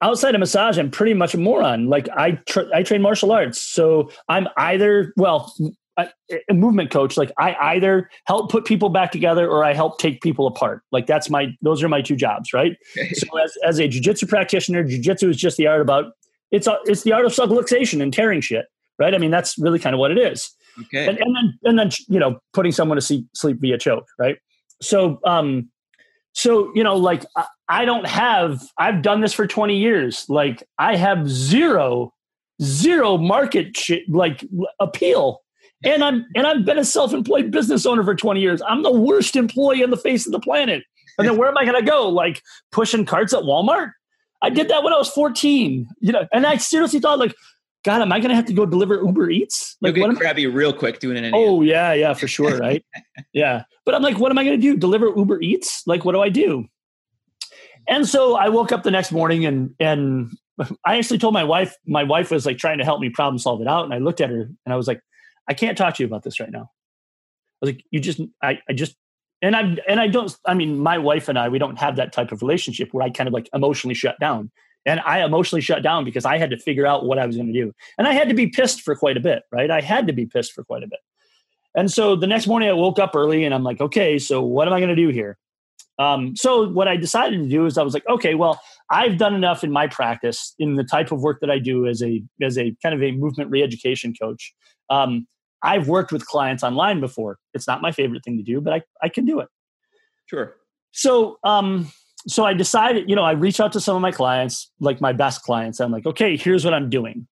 [0.00, 1.88] outside of massage, I'm pretty much a moron.
[1.88, 5.52] Like I tra- I train martial arts, so I'm either well
[5.98, 6.08] a,
[6.48, 10.22] a, movement coach like i either help put people back together or i help take
[10.22, 10.82] people apart.
[10.90, 12.76] Like that's my those are my two jobs right?
[13.12, 16.12] So as, as a jiu-jitsu practitioner jiu-jitsu is just the art about
[16.50, 18.66] it's a, it's the art of subluxation and tearing shit
[18.98, 19.14] right?
[19.14, 20.50] I mean that's really kind of what it is.
[20.84, 21.06] Okay.
[21.06, 24.38] And, and then and then you know putting someone to sleep, sleep via choke right
[24.82, 25.70] so um
[26.32, 27.24] so you know like
[27.68, 32.12] I, don't have i've done this for 20 years like i have zero
[32.60, 34.44] zero market like
[34.80, 35.42] appeal
[35.84, 38.62] and I'm and I've been a self-employed business owner for 20 years.
[38.62, 40.84] I'm the worst employee on the face of the planet.
[41.18, 42.08] And then where am I going to go?
[42.08, 43.92] Like pushing carts at Walmart?
[44.40, 45.88] I did that when I was 14.
[46.00, 47.34] You know, and I seriously thought like,
[47.84, 49.76] God, am I going to have to go deliver Uber Eats?
[49.80, 51.32] Like, You'll get crabby real quick doing it.
[51.34, 52.84] Oh yeah, yeah, for sure, right?
[53.32, 54.76] yeah, but I'm like, what am I going to do?
[54.76, 55.82] Deliver Uber Eats?
[55.86, 56.66] Like, what do I do?
[57.88, 60.30] And so I woke up the next morning and and
[60.84, 61.74] I actually told my wife.
[61.86, 64.20] My wife was like trying to help me problem solve it out, and I looked
[64.20, 65.00] at her and I was like,
[65.48, 66.70] I can't talk to you about this right now.
[67.62, 68.96] I was like, you just, I, I just,
[69.40, 72.12] and I, and I don't, I mean, my wife and I, we don't have that
[72.12, 74.50] type of relationship where I kind of like emotionally shut down.
[74.84, 77.52] And I emotionally shut down because I had to figure out what I was going
[77.52, 77.72] to do.
[77.98, 79.70] And I had to be pissed for quite a bit, right?
[79.70, 80.98] I had to be pissed for quite a bit.
[81.74, 84.66] And so the next morning I woke up early and I'm like, okay, so what
[84.66, 85.38] am I going to do here?
[85.98, 89.34] Um, so what I decided to do is I was like, okay, well, I've done
[89.34, 92.58] enough in my practice in the type of work that I do as a as
[92.58, 94.52] a kind of a movement reeducation coach.
[94.90, 95.26] Um,
[95.62, 97.38] I've worked with clients online before.
[97.54, 99.48] It's not my favorite thing to do, but I, I can do it.
[100.26, 100.56] Sure.
[100.90, 101.90] So, um,
[102.26, 105.12] so I decided, you know, I reach out to some of my clients, like my
[105.12, 105.80] best clients.
[105.80, 107.26] I'm like, okay, here's what I'm doing.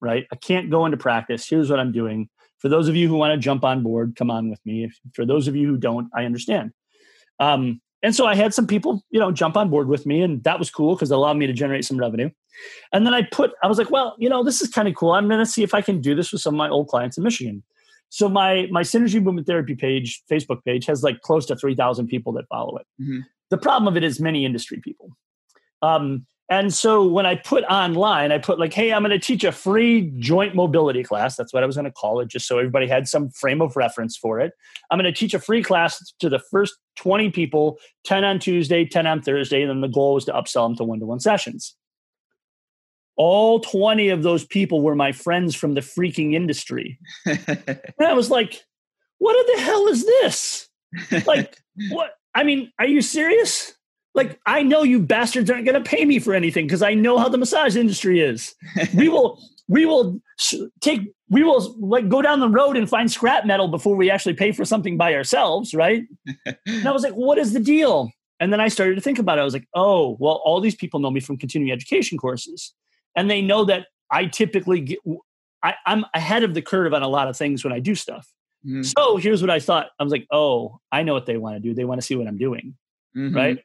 [0.00, 0.26] Right.
[0.32, 1.48] I can't go into practice.
[1.48, 2.28] Here's what I'm doing.
[2.58, 4.90] For those of you who want to jump on board, come on with me.
[5.14, 6.72] For those of you who don't, I understand.
[7.40, 10.42] Um, and so I had some people, you know, jump on board with me, and
[10.44, 12.30] that was cool because it allowed me to generate some revenue.
[12.92, 15.12] And then I put, I was like, well, you know, this is kind of cool.
[15.12, 17.18] I'm going to see if I can do this with some of my old clients
[17.18, 17.62] in Michigan.
[18.08, 22.08] So my my synergy movement therapy page, Facebook page, has like close to three thousand
[22.08, 22.86] people that follow it.
[23.00, 23.20] Mm-hmm.
[23.50, 25.10] The problem of it is many industry people.
[25.82, 29.42] Um, and so when I put online, I put like, hey, I'm going to teach
[29.42, 31.34] a free joint mobility class.
[31.34, 33.74] That's what I was going to call it, just so everybody had some frame of
[33.74, 34.52] reference for it.
[34.90, 38.84] I'm going to teach a free class to the first 20 people, 10 on Tuesday,
[38.84, 39.62] 10 on Thursday.
[39.62, 41.74] And then the goal was to upsell them to one to one sessions.
[43.16, 46.98] All 20 of those people were my friends from the freaking industry.
[47.26, 48.62] and I was like,
[49.18, 50.68] what the hell is this?
[51.26, 51.56] Like,
[51.90, 52.12] what?
[52.34, 53.74] I mean, are you serious?
[54.14, 57.18] Like, I know you bastards aren't going to pay me for anything because I know
[57.18, 58.54] how the massage industry is.
[58.94, 60.20] we will, we will
[60.80, 64.34] take, we will like go down the road and find scrap metal before we actually
[64.34, 66.04] pay for something by ourselves, right?
[66.46, 68.10] and I was like, what is the deal?
[68.38, 69.42] And then I started to think about it.
[69.42, 72.74] I was like, oh, well, all these people know me from continuing education courses,
[73.16, 74.98] and they know that I typically get,
[75.62, 78.28] I, am ahead of the curve on a lot of things when I do stuff.
[78.64, 78.82] Mm-hmm.
[78.82, 79.88] So here's what I thought.
[79.98, 81.74] I was like, oh, I know what they want to do.
[81.74, 82.76] They want to see what I'm doing,
[83.16, 83.34] mm-hmm.
[83.34, 83.58] right?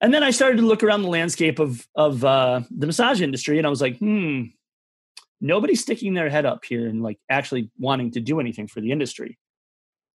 [0.00, 3.58] And then I started to look around the landscape of of uh, the massage industry,
[3.58, 4.44] and I was like, hmm,
[5.40, 8.92] nobody's sticking their head up here and like actually wanting to do anything for the
[8.92, 9.38] industry.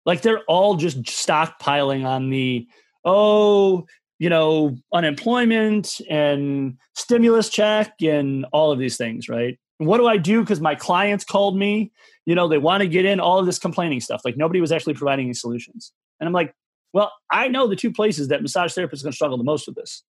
[0.05, 2.67] Like they're all just stockpiling on the
[3.05, 3.85] oh,
[4.23, 9.59] you know, unemployment and stimulus check and all of these things, right?
[9.79, 10.39] What do I do?
[10.39, 11.91] Because my clients called me,
[12.25, 14.21] you know, they want to get in all of this complaining stuff.
[14.23, 15.91] Like nobody was actually providing any solutions.
[16.21, 16.55] And I'm like,
[16.93, 19.67] well, I know the two places that massage therapists are going to struggle the most
[19.67, 20.03] with this.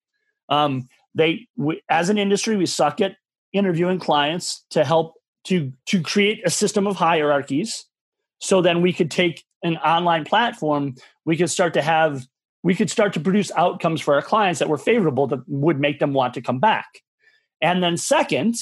[0.49, 3.17] Um, they, we, as an industry, we suck at
[3.53, 5.15] interviewing clients to help
[5.47, 7.85] to to create a system of hierarchies.
[8.39, 10.95] So then we could take an online platform.
[11.25, 12.29] We could start to have
[12.65, 16.01] we could start to produce outcomes for our clients that were favorable that would make
[16.01, 16.87] them want to come back.
[17.61, 18.57] And then second,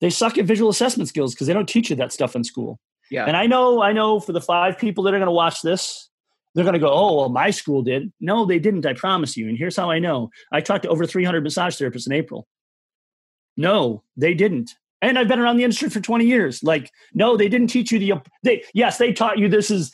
[0.00, 2.80] they suck at visual assessment skills because they don't teach you that stuff in school.
[3.10, 3.26] Yeah.
[3.26, 6.10] And I know, I know for the five people that are going to watch this,
[6.54, 8.12] they're going to go, oh, well, my school did.
[8.20, 8.84] No, they didn't.
[8.86, 9.48] I promise you.
[9.48, 10.30] And here's how I know.
[10.52, 12.48] I talked to over 300 massage therapists in April.
[13.56, 14.74] No, they didn't.
[15.00, 16.64] And I've been around the industry for 20 years.
[16.64, 18.14] Like, no, they didn't teach you the.
[18.42, 19.92] They yes, they taught you this is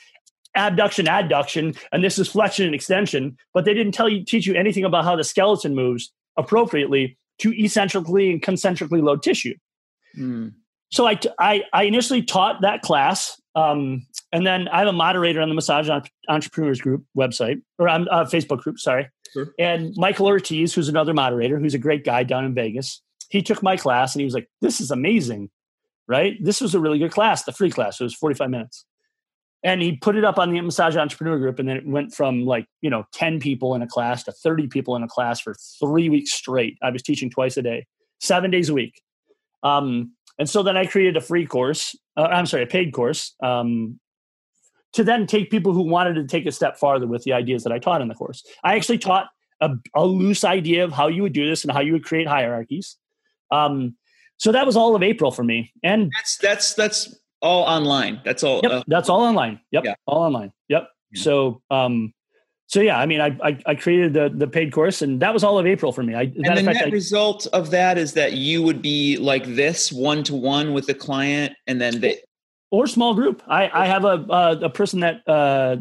[0.54, 4.54] abduction, adduction, and this is flexion and extension, but they didn't tell you teach you
[4.54, 9.54] anything about how the skeleton moves appropriately to eccentrically and concentrically load tissue.
[10.16, 10.52] Mm.
[10.90, 15.48] So I, I, I initially taught that class um, and then I'm a moderator on
[15.48, 15.88] the Massage
[16.28, 18.78] Entrepreneurs Group website or on uh, Facebook group.
[18.78, 19.08] Sorry.
[19.32, 19.52] Sure.
[19.58, 23.62] And Michael Ortiz, who's another moderator, who's a great guy down in Vegas, he took
[23.62, 25.50] my class and he was like, "This is amazing,
[26.06, 26.36] right?
[26.40, 28.00] This was a really good class, the free class.
[28.00, 28.84] It was 45 minutes."
[29.64, 32.44] And he put it up on the Massage Entrepreneur Group, and then it went from
[32.44, 35.54] like you know 10 people in a class to 30 people in a class for
[35.80, 36.78] three weeks straight.
[36.82, 37.86] I was teaching twice a day,
[38.20, 39.02] seven days a week.
[39.62, 41.96] Um, and so then I created a free course.
[42.16, 43.98] Uh, I'm sorry, a paid course um,
[44.92, 47.72] to then take people who wanted to take a step farther with the ideas that
[47.72, 48.44] I taught in the course.
[48.62, 49.28] I actually taught
[49.60, 52.28] a, a loose idea of how you would do this and how you would create
[52.28, 52.96] hierarchies.
[53.50, 53.96] Um,
[54.36, 55.72] so that was all of April for me.
[55.82, 58.20] And that's that's that's all online.
[58.24, 58.60] That's all.
[58.62, 59.60] Yep, uh, that's all online.
[59.70, 59.94] Yep, yeah.
[60.06, 60.52] all online.
[60.68, 60.88] Yep.
[61.12, 61.22] Yeah.
[61.22, 62.12] So um,
[62.66, 65.44] so yeah, I mean, I, I, I created the the paid course, and that was
[65.44, 66.14] all of April for me.
[66.14, 69.92] I, and the net I, result of that is that you would be like this
[69.92, 72.18] one to one with the client, and then they
[72.70, 73.42] or small group.
[73.46, 75.26] I I have a uh, a person that.
[75.28, 75.76] Uh,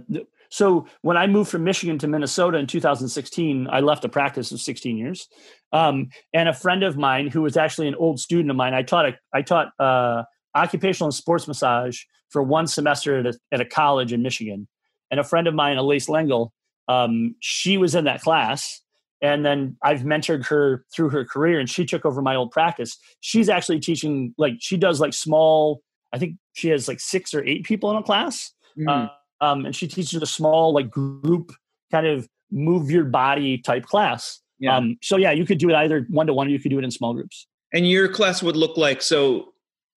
[0.50, 4.62] so when I moved from Michigan to Minnesota in 2016, I left a practice of
[4.62, 5.28] 16 years,
[5.72, 8.76] um, and a friend of mine who was actually an old student of mine.
[8.76, 13.34] I taught a, I taught uh, occupational and sports massage for one semester at a,
[13.52, 14.68] at a college in Michigan,
[15.12, 16.52] and a friend of mine, Elise Lengel,
[16.88, 18.82] um, she was in that class
[19.24, 22.98] and then I've mentored her through her career and she took over my old practice.
[23.22, 27.44] She's actually teaching like she does like small I think she has like 6 or
[27.44, 28.52] 8 people in a class.
[28.78, 28.88] Mm.
[28.88, 31.54] Uh, um, and she teaches a small like group
[31.92, 34.42] kind of move your body type class.
[34.60, 34.78] Yeah.
[34.78, 36.78] Um, so yeah, you could do it either one to one or you could do
[36.78, 37.48] it in small groups.
[37.74, 39.53] And your class would look like so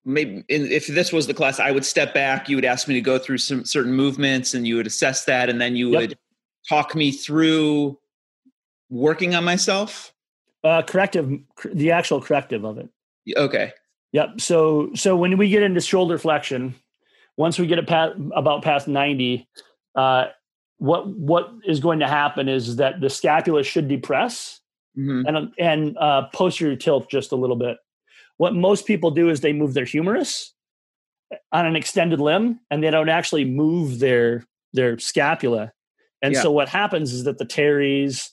[0.06, 3.00] maybe if this was the class I would step back, you would ask me to
[3.00, 6.00] go through some certain movements and you would assess that and then you yep.
[6.00, 6.18] would
[6.68, 7.98] talk me through
[8.88, 10.14] working on myself?
[10.62, 11.30] Uh, corrective,
[11.72, 12.88] the actual corrective of it.
[13.36, 13.72] Okay.
[14.12, 14.40] Yep.
[14.40, 16.74] So, so when we get into shoulder flexion,
[17.36, 19.46] once we get about past 90,
[19.96, 20.26] uh,
[20.78, 24.60] what, what is going to happen is that the scapula should depress
[24.96, 25.26] mm-hmm.
[25.26, 27.78] and, and uh, posterior tilt just a little bit.
[28.38, 30.54] What most people do is they move their humerus
[31.52, 35.72] on an extended limb and they don't actually move their, their scapula
[36.22, 36.42] And Yeah.
[36.42, 38.32] so what happens is that the teres,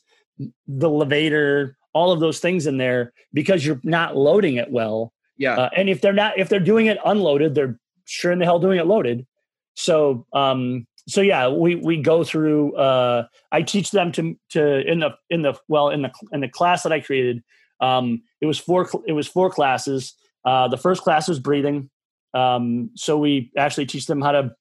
[0.68, 5.14] the levator, all of those things in there, because you're not loading it well.
[5.38, 5.56] Yeah.
[5.56, 8.60] Uh, and if they're not, if they're doing it unloaded, they're sure in the hell
[8.60, 9.26] doing it loaded.
[9.76, 12.76] So, um, so yeah, we we go through.
[12.76, 16.48] Uh, I teach them to to in the in the well in the in the
[16.50, 17.44] class that I created.
[17.82, 20.14] Um, it was four it was four classes.
[20.44, 21.90] Uh, the first class was breathing.
[22.34, 24.52] Um, so we actually teach them how to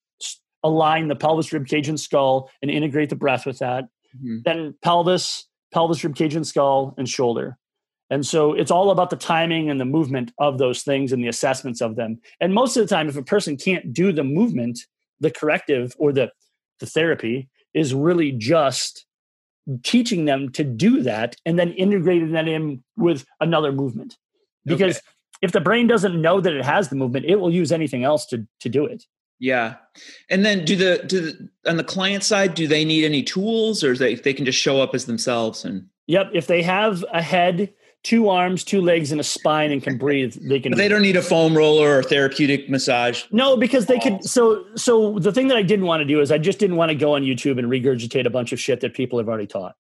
[0.63, 3.87] align the pelvis, rib cage, and skull, and integrate the breath with that.
[4.17, 4.45] Mhm.
[4.45, 7.59] Then pelvis, pelvis, rib cage, and skull, and shoulder.
[8.09, 11.29] And so it's all about the timing and the movement of those things and the
[11.29, 12.21] assessments of them.
[12.41, 14.79] And most of the time, if a person can't do the movement,
[15.19, 16.31] the corrective or the
[16.79, 19.07] the therapy is really just
[19.83, 24.17] teaching them to do that and then integrating that in with another movement.
[24.65, 25.07] Because Okay.
[25.43, 28.27] if the brain doesn't know that it has the movement, it will use anything else
[28.27, 29.05] to to do it.
[29.39, 29.75] Yeah.
[30.31, 33.83] And then do the do the, on the client side, do they need any tools
[33.83, 36.31] or is they they can just show up as themselves and Yep.
[36.35, 37.73] If they have a head,
[38.05, 40.73] two arms, two legs, and a spine and can breathe, they can.
[40.73, 43.25] but they don't need a foam roller or therapeutic massage.
[43.31, 44.15] No, because they could.
[44.15, 44.21] Oh.
[44.23, 46.91] So, so the thing that I didn't want to do is I just didn't want
[46.91, 49.77] to go on YouTube and regurgitate a bunch of shit that people have already taught.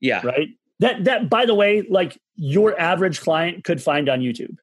[0.00, 0.24] Yeah.
[0.24, 0.48] Right.
[0.80, 4.56] That that by the way, like your average client could find on YouTube.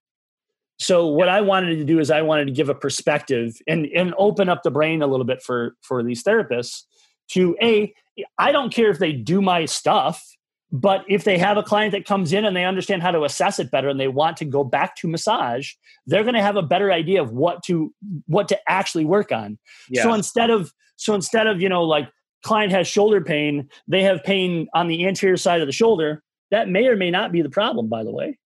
[0.78, 4.13] So what I wanted to do is I wanted to give a perspective and and
[4.18, 6.84] open up the brain a little bit for for these therapists
[7.32, 7.94] to a
[8.38, 10.26] I don't care if they do my stuff,
[10.71, 13.60] but if they have a client that comes in and they understand how to assess
[13.60, 15.71] it better and they want to go back to massage,
[16.08, 17.93] they're going to have a better idea of what to
[18.25, 19.58] what to actually work on.
[19.89, 20.04] Yeah.
[20.04, 22.10] So instead of so instead of you know like
[22.43, 26.23] client has shoulder pain, they have pain on the anterior side of the shoulder.
[26.51, 28.38] That may or may not be the problem, by the way.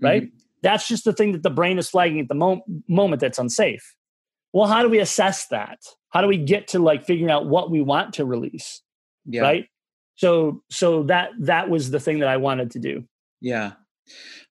[0.00, 0.24] Right?
[0.24, 0.30] Mhm.
[0.62, 3.94] That's just the thing that the brain is flagging at the mo- moment that's unsafe.
[4.52, 5.78] Well, how do we assess that?
[6.10, 8.82] How do we get to like figuring out what we want to release?
[9.24, 9.42] Yeah.
[9.42, 9.66] Right?
[10.20, 13.04] So so that that was the thing that I wanted to do.
[13.40, 13.72] Yeah.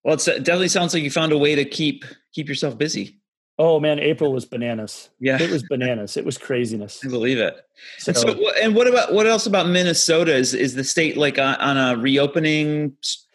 [0.03, 3.19] Well, it's, it definitely sounds like you found a way to keep keep yourself busy.
[3.59, 5.11] Oh man, April was bananas.
[5.19, 5.39] Yeah.
[5.39, 6.17] It was bananas.
[6.17, 7.05] It was craziness.
[7.05, 7.55] I believe it.
[7.99, 10.35] So, And so, and what about what else about Minnesota?
[10.35, 12.93] Is is the state like on, on a reopening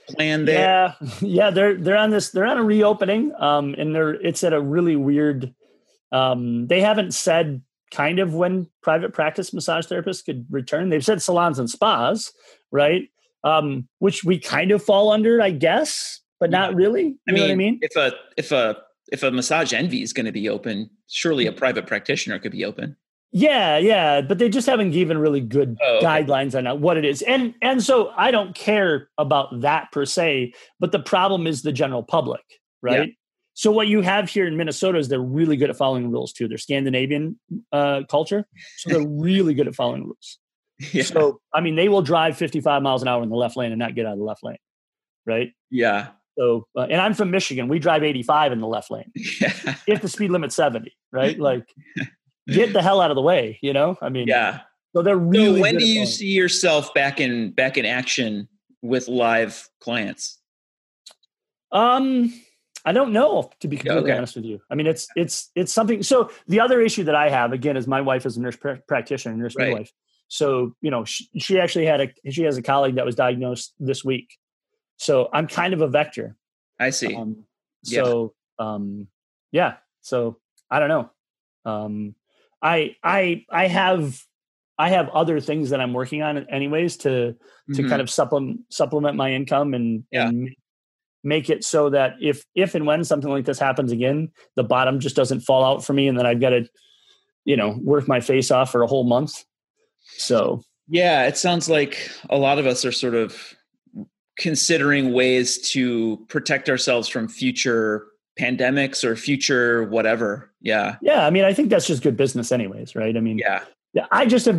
[0.08, 0.58] plan there?
[0.58, 2.30] yeah, yeah, they're they're on this.
[2.30, 5.54] They're on a reopening, um, and they're it's at a really weird.
[6.10, 7.62] Um, they haven't said
[7.94, 10.88] kind of when private practice massage therapists could return.
[10.90, 12.32] They've said salons and spas,
[12.72, 13.08] right?
[13.44, 17.02] Um, which we kind of fall under, I guess, but not really.
[17.04, 17.78] You I know mean, what I mean?
[17.82, 18.76] if a if a
[19.12, 21.56] if a massage envy is going to be open, surely a Mm.
[21.56, 22.96] private practitioner could be open.
[23.36, 26.06] Yeah, yeah, but they just haven't given really good Oh, okay.
[26.06, 27.20] guidelines on what it is.
[27.22, 31.72] And and so I don't care about that per se, but the problem is the
[31.72, 32.42] general public,
[32.80, 33.12] right?
[33.54, 36.48] So what you have here in Minnesota is they're really good at following rules too.
[36.48, 37.38] They're Scandinavian
[37.72, 38.46] uh, culture,
[38.78, 40.38] so they're really good at following rules.
[40.92, 41.04] Yeah.
[41.04, 43.78] So I mean, they will drive 55 miles an hour in the left lane and
[43.78, 44.58] not get out of the left lane,
[45.24, 45.52] right?
[45.70, 46.08] yeah.
[46.36, 47.68] So, uh, and I'm from Michigan.
[47.68, 49.76] We drive 85 in the left lane Yeah.
[49.86, 51.38] if the speed limit's 70, right?
[51.48, 51.64] Like,
[52.48, 53.96] get the hell out of the way, you know?
[54.02, 54.62] I mean, Yeah.
[54.96, 58.48] so they're So when do you see yourself back in back in action
[58.82, 60.40] with live clients?
[61.70, 62.32] Um,
[62.84, 64.18] I don't know to be completely okay.
[64.18, 64.60] honest with you.
[64.70, 66.02] I mean, it's it's it's something.
[66.02, 68.82] So the other issue that I have again is my wife is a nurse pr-
[68.86, 69.68] practitioner, nurse Right.
[69.68, 69.92] midwife.
[70.28, 73.74] So you know, she, she actually had a she has a colleague that was diagnosed
[73.78, 74.36] this week.
[74.96, 76.36] So I'm kind of a vector.
[76.78, 77.14] I see.
[77.14, 77.44] Um,
[77.84, 78.02] Yeah.
[78.04, 79.08] so um,
[79.52, 79.76] yeah.
[80.02, 80.38] So
[80.70, 81.10] I don't know.
[81.64, 82.14] Um,
[82.60, 84.20] I I I have
[84.78, 87.34] I have other things that I'm working on anyways to
[87.74, 87.88] to Mhm.
[87.88, 90.28] kind of supplement supplement my income and, Yeah.
[90.28, 90.54] and
[91.24, 95.00] make it so that if if and when something like this happens again, the bottom
[95.00, 96.68] just doesn't fall out for me, and then I've got to,
[97.44, 99.44] you know, work my face off for a whole month.
[100.16, 103.54] So Yeah, it sounds like a lot of us are sort of
[104.38, 108.06] considering ways to protect ourselves from future
[108.38, 110.50] pandemics or future whatever.
[110.60, 110.96] Yeah.
[111.00, 113.16] yeah, I mean, I think that's just good business, anyways, right?
[113.16, 113.62] I mean, Yeah.
[113.92, 114.56] Yeah, I just have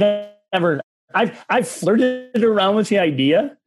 [0.54, 0.80] never.
[1.14, 3.58] I've I've flirted around with the idea,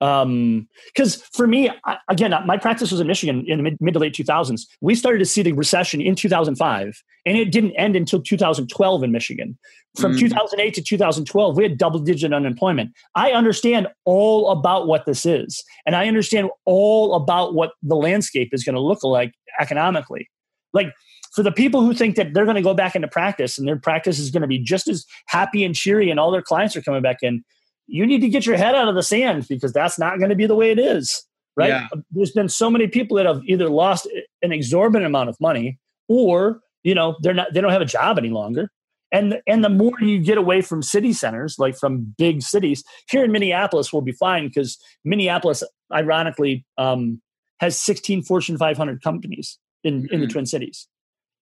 [0.00, 3.94] um, because for me, I, again, my practice was in Michigan in the mid, mid
[3.94, 4.66] to late two thousands.
[4.80, 8.20] We started to see the recession in two thousand five, and it didn't end until
[8.20, 9.58] two thousand twelve in Michigan.
[9.96, 12.92] From thousand eight to two thousand twelve, we had double digit unemployment.
[13.14, 18.50] I understand all about what this is, and I understand all about what the landscape
[18.52, 20.28] is going to look like economically.
[20.74, 20.92] Like
[21.34, 23.78] for the people who think that they're going to go back into practice and their
[23.78, 26.82] practice is going to be just as happy and cheery and all their clients are
[26.82, 27.44] coming back in,
[27.86, 30.36] you need to get your head out of the sand because that's not going to
[30.36, 31.24] be the way it is.
[31.56, 31.68] Right.
[31.68, 31.88] Yeah.
[32.10, 34.06] There's been so many people that have either lost
[34.42, 35.78] an exorbitant amount of money
[36.08, 38.70] or, you know, they're not, they don't have a job any longer.
[39.12, 43.24] and and the more you get away from city centers like from big cities here
[43.24, 45.62] in minneapolis will be fine because minneapolis
[45.92, 47.20] ironically um,
[47.60, 50.12] has 16 fortune 500 companies in, mm-hmm.
[50.12, 50.32] in the mm-hmm.
[50.32, 50.88] twin cities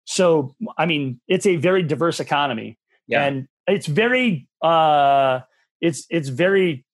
[0.05, 2.77] so i mean it's a very diverse economy
[3.07, 3.25] yeah.
[3.25, 5.41] and it's very uh
[5.82, 6.86] it's it's very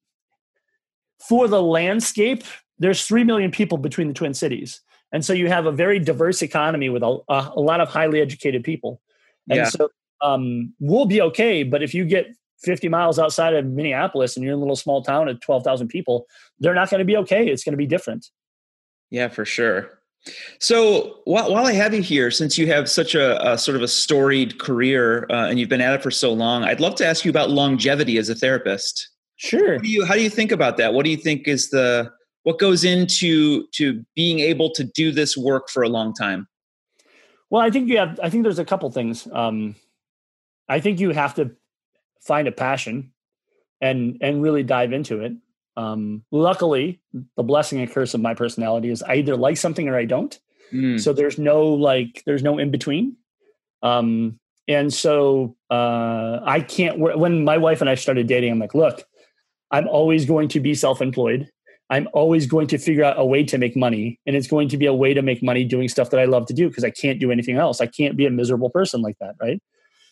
[1.28, 2.44] for the landscape
[2.78, 4.82] there's 3 million people between the twin cities
[5.12, 8.22] and so you have a very diverse economy with a, a, a lot of highly
[8.22, 9.02] educated people
[9.50, 9.70] and yeah.
[9.70, 9.90] so
[10.22, 11.64] um, we'll be okay.
[11.64, 12.28] But if you get
[12.64, 16.26] 50 miles outside of Minneapolis and you're in a little small town of 12,000 people,
[16.60, 17.48] they're not going to be okay.
[17.48, 18.30] It's going to be different.
[19.12, 20.00] Yeah, for sure.
[20.60, 23.84] So while, while I have you here, since you have such a, a sort of
[23.84, 27.06] a storied career uh, and you've been at it for so long, I'd love to
[27.06, 29.10] ask you about longevity as a therapist.
[29.36, 29.74] Sure.
[29.76, 30.94] How do you, how do you think about that?
[30.94, 32.12] What do you think is the
[32.44, 36.48] what goes into to being able to do this work for a long time?
[37.50, 38.20] Well, I think you have.
[38.22, 39.28] I think there's a couple things.
[39.32, 39.76] Um,
[40.70, 41.52] I think you have to
[42.22, 43.12] find a passion
[43.82, 45.34] and and really dive into it.
[45.78, 47.02] Um, luckily,
[47.36, 50.38] the blessing and curse of my personality is I either like something or I don't.
[50.74, 51.00] Mm.
[51.00, 53.18] So there's no like there's no in between.
[53.84, 56.98] Um, and so uh, I can't.
[57.00, 59.04] When my wife and I started dating, I'm like, look,
[59.72, 61.50] I'm always going to be self-employed.
[61.92, 64.78] I'm always going to figure out a way to make money, and it's going to
[64.78, 66.90] be a way to make money doing stuff that I love to do because I
[66.90, 67.80] can't do anything else.
[67.80, 69.62] I can't be a miserable person like that, right?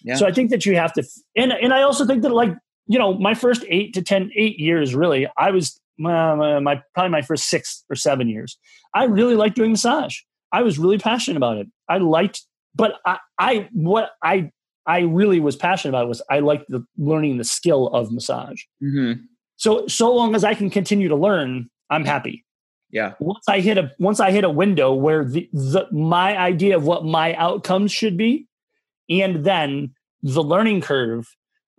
[0.04, 0.16] Yeah.
[0.16, 1.04] So I think that you have to,
[1.36, 2.56] and and I also think that like
[2.88, 7.12] you know my first eight to ten, eight years really, I was my, my probably
[7.12, 8.58] my first six or seven years,
[8.94, 10.18] I really liked doing massage.
[10.52, 11.68] I was really passionate about it.
[11.90, 12.42] I liked,
[12.76, 14.52] but I, I what I
[14.86, 18.62] I really was passionate about was I liked the learning the skill of massage.
[18.84, 19.22] Mm-hmm.
[19.56, 22.46] So so long as I can continue to learn, I'm happy.
[22.92, 23.14] Yeah.
[23.20, 26.86] Once I hit a once I hit a window where the, the my idea of
[26.86, 28.48] what my outcomes should be
[29.10, 31.28] and then the learning curve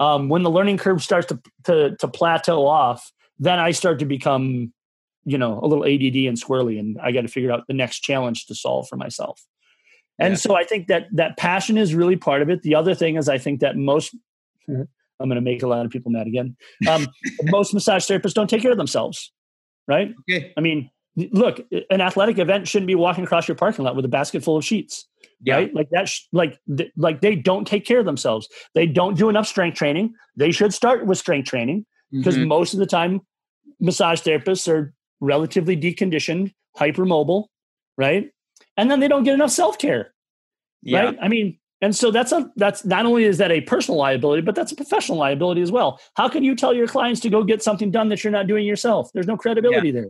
[0.00, 4.04] um, when the learning curve starts to, to, to plateau off then i start to
[4.04, 4.72] become
[5.24, 8.00] you know a little add and squirrely and i got to figure out the next
[8.00, 9.42] challenge to solve for myself.
[10.18, 10.38] And yeah.
[10.38, 12.62] so i think that that passion is really part of it.
[12.62, 14.14] The other thing is i think that most
[14.68, 14.88] i'm
[15.18, 16.56] going to make a lot of people mad again.
[16.88, 17.06] Um,
[17.44, 19.32] most massage therapists don't take care of themselves
[19.86, 20.14] right?
[20.30, 20.52] Okay.
[20.56, 20.90] i mean
[21.30, 24.56] look an athletic event shouldn't be walking across your parking lot with a basket full
[24.56, 25.06] of sheets
[25.44, 25.56] yeah.
[25.56, 25.74] right?
[25.74, 28.48] Like that's like th- like they don't take care of themselves.
[28.74, 30.14] They don't do enough strength training.
[30.36, 32.48] They should start with strength training because mm-hmm.
[32.48, 33.20] most of the time,
[33.80, 37.46] massage therapists are relatively deconditioned, hypermobile,
[37.96, 38.30] right?
[38.76, 40.14] And then they don't get enough self care,
[40.82, 41.04] yeah.
[41.04, 41.18] right?
[41.20, 44.54] I mean, and so that's a that's not only is that a personal liability, but
[44.54, 46.00] that's a professional liability as well.
[46.14, 48.64] How can you tell your clients to go get something done that you're not doing
[48.64, 49.10] yourself?
[49.12, 50.00] There's no credibility yeah.
[50.00, 50.08] there.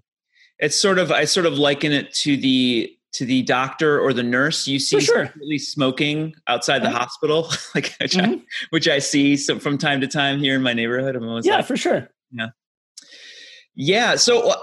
[0.61, 4.23] It's sort of I sort of liken it to the to the doctor or the
[4.23, 5.33] nurse you see sure.
[5.59, 8.33] smoking outside the hospital, like which, mm-hmm.
[8.33, 11.17] I, which I see some, from time to time here in my neighborhood.
[11.17, 12.09] I'm always yeah, like, for sure.
[12.33, 12.49] Yeah,
[13.75, 14.17] yeah.
[14.17, 14.57] So uh,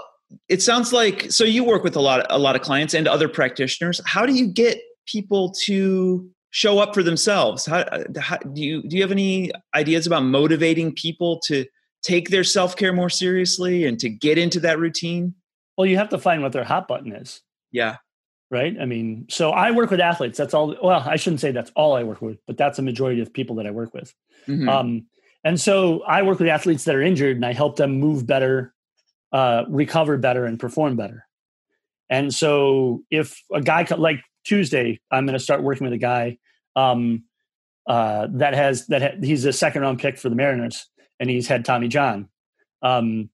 [0.48, 3.08] it sounds like so you work with a lot, of, a lot of clients and
[3.08, 4.00] other practitioners.
[4.04, 7.64] How do you get people to show up for themselves?
[7.64, 11.64] How, uh, how do you do you have any ideas about motivating people to
[12.02, 15.34] take their self care more seriously and to get into that routine?
[15.78, 17.40] Well, you have to find what their hot button is.
[17.70, 17.96] Yeah
[18.52, 18.76] right?
[18.78, 20.36] I mean, so I work with athletes.
[20.36, 20.76] That's all.
[20.80, 23.56] Well, I shouldn't say that's all I work with, but that's a majority of people
[23.56, 24.14] that I work with.
[24.46, 24.68] Mm-hmm.
[24.68, 25.06] Um,
[25.42, 28.74] and so I work with athletes that are injured, and I help them move better,
[29.32, 31.26] uh, recover better, and perform better.
[32.10, 36.36] And so if a guy like Tuesday, I'm going to start working with a guy
[36.76, 37.24] um,
[37.86, 40.86] uh, that has that ha- he's a second round pick for the Mariners,
[41.18, 42.28] and he's had Tommy John.
[42.82, 43.30] Um,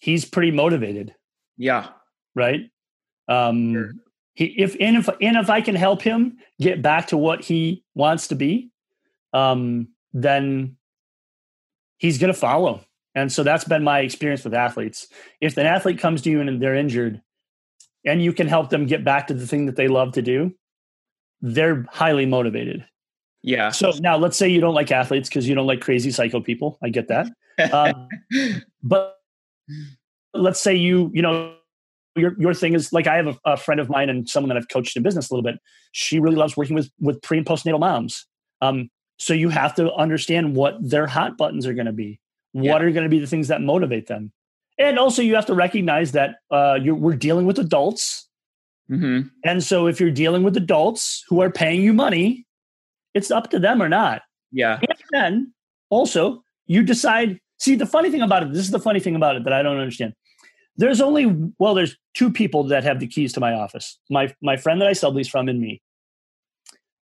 [0.00, 1.14] he's pretty motivated.
[1.56, 1.88] Yeah.
[2.34, 2.70] Right.
[3.28, 3.92] Um, sure
[4.38, 7.82] he, if and if and if I can help him get back to what he
[7.96, 8.70] wants to be,
[9.32, 10.76] um, then
[11.96, 12.80] he's going to follow.
[13.16, 15.08] And so that's been my experience with athletes.
[15.40, 17.20] If an athlete comes to you and they're injured,
[18.04, 20.54] and you can help them get back to the thing that they love to do,
[21.40, 22.86] they're highly motivated.
[23.42, 23.70] Yeah.
[23.72, 26.78] So now let's say you don't like athletes because you don't like crazy psycho people.
[26.80, 27.26] I get that.
[27.72, 28.08] um,
[28.84, 29.18] but
[30.32, 31.56] let's say you, you know,
[32.18, 34.56] your your thing is like I have a, a, friend of mine and someone that
[34.56, 35.60] I've coached in business a little bit.
[35.92, 38.26] She really loves working with with pre and postnatal moms.
[38.60, 42.20] Um, so you have to understand what their hot buttons are going to be.
[42.52, 42.72] Yeah.
[42.72, 44.32] What are going to be the things that motivate them,
[44.78, 48.28] and also you have to recognize that uh, we're dealing with adults.
[48.90, 49.28] Mm-hmm.
[49.44, 52.46] And so if you're dealing with adults who are paying you money,
[53.12, 54.22] it's up to them or not.
[54.50, 54.78] Yeah.
[54.80, 55.52] And then
[55.90, 57.40] also you decide.
[57.60, 59.64] See, the funny thing about it, this is the funny thing about it that I
[59.64, 60.14] don't understand
[60.78, 61.26] there's only
[61.58, 64.88] well there's two people that have the keys to my office my my friend that
[64.88, 65.82] i sell these from and me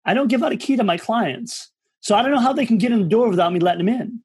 [0.05, 2.66] i don't give out a key to my clients So I don't know how they
[2.66, 4.21] can get in the door without me letting them in.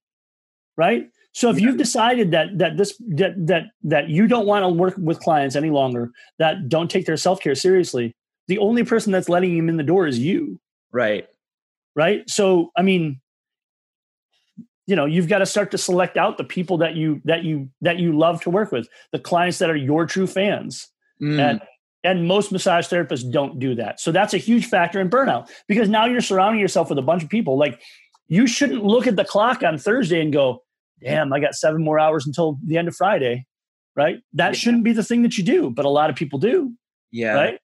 [0.78, 1.10] Right.
[1.34, 1.68] So if yeah.
[1.68, 5.56] you've decided that that this that that that you don't want to work with clients
[5.56, 8.14] any longer that don't take their self care seriously,
[8.48, 10.60] the only person that's letting them in the door is you.
[10.92, 11.28] Right.
[11.96, 12.28] Right.
[12.30, 13.20] So I mean,
[14.86, 17.70] you know, you've got to start to select out the people that you that you
[17.82, 20.88] that you love to work with, the clients that are your true fans.
[21.22, 21.40] Mm.
[21.40, 21.62] And
[22.04, 24.00] and most massage therapists don't do that.
[24.00, 27.24] So that's a huge factor in burnout because now you're surrounding yourself with a bunch
[27.24, 27.58] of people.
[27.58, 27.82] Like
[28.28, 30.64] you shouldn't look at the clock on Thursday and go,
[31.02, 33.46] damn, I got seven more hours until the end of Friday.
[33.96, 34.18] Right.
[34.34, 34.54] That yeah.
[34.54, 36.74] shouldn't be the thing that you do, but a lot of people do.
[37.12, 37.36] Yeah.
[37.36, 37.60] Right.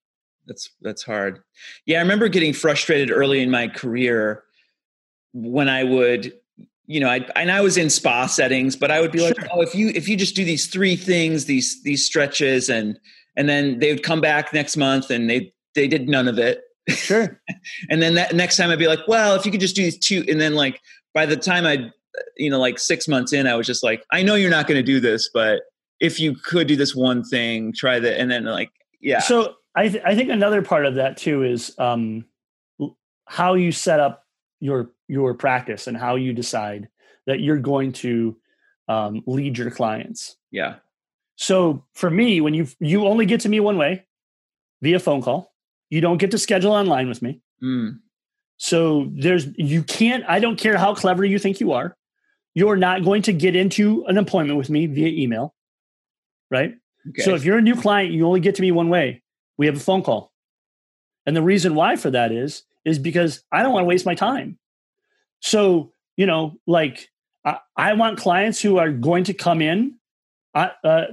[0.47, 1.39] That's that's hard.
[1.85, 4.43] Yeah, I remember getting frustrated early in my career
[5.33, 6.33] when I would
[6.89, 9.47] you know, I and I was in spa settings, but I would be like, sure.
[9.53, 12.99] oh, if you if you just do these three things, these these stretches, and
[13.37, 16.63] and then they would come back next month and they they did none of it.
[16.89, 17.39] Sure.
[17.91, 19.99] and then that next time I'd be like, well, if you could just do these
[19.99, 20.81] two, and then like
[21.13, 21.91] by the time I,
[22.37, 24.79] you know, like six months in, I was just like, I know you're not going
[24.79, 25.61] to do this, but
[25.99, 29.19] if you could do this one thing, try that, and then like, yeah.
[29.19, 32.25] So I th- I think another part of that too is um,
[33.25, 34.23] how you set up
[34.59, 36.87] your your practice and how you decide
[37.25, 38.37] that you're going to
[38.87, 40.37] um, lead your clients.
[40.51, 40.75] Yeah.
[41.35, 44.05] So for me, when you you only get to me one way,
[44.81, 45.53] via phone call,
[45.89, 47.41] you don't get to schedule online with me.
[47.63, 47.99] Mm.
[48.57, 50.23] So there's you can't.
[50.27, 51.95] I don't care how clever you think you are.
[52.53, 55.55] You're not going to get into an appointment with me via email,
[56.51, 56.75] right?
[57.09, 57.21] Okay.
[57.21, 59.23] So if you're a new client, you only get to me one way.
[59.57, 60.33] We have a phone call,
[61.25, 64.15] and the reason why for that is is because I don't want to waste my
[64.15, 64.57] time.
[65.41, 67.09] So, you know, like
[67.45, 69.95] I, I want clients who are going to come in
[70.55, 71.05] uh, uh,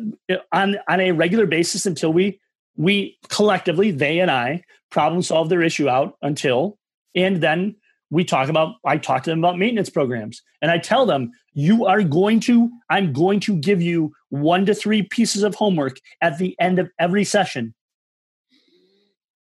[0.52, 2.40] on on a regular basis until we
[2.76, 6.78] we collectively they and I problem solve their issue out until
[7.14, 7.76] and then
[8.10, 11.84] we talk about I talk to them about maintenance programs and I tell them you
[11.86, 16.38] are going to I'm going to give you one to three pieces of homework at
[16.38, 17.74] the end of every session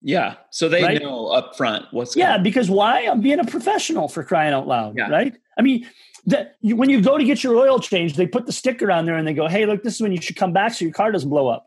[0.02, 0.36] yeah.
[0.52, 1.02] So they right?
[1.02, 3.02] know up front what's Yeah, because why?
[3.02, 4.96] I'm being a professional for crying out loud.
[4.98, 5.10] Yeah.
[5.10, 5.36] Right.
[5.58, 5.88] I mean,
[6.26, 9.06] that you, when you go to get your oil changed, they put the sticker on
[9.06, 10.94] there and they go, Hey, look, this is when you should come back so your
[10.94, 11.66] car doesn't blow up.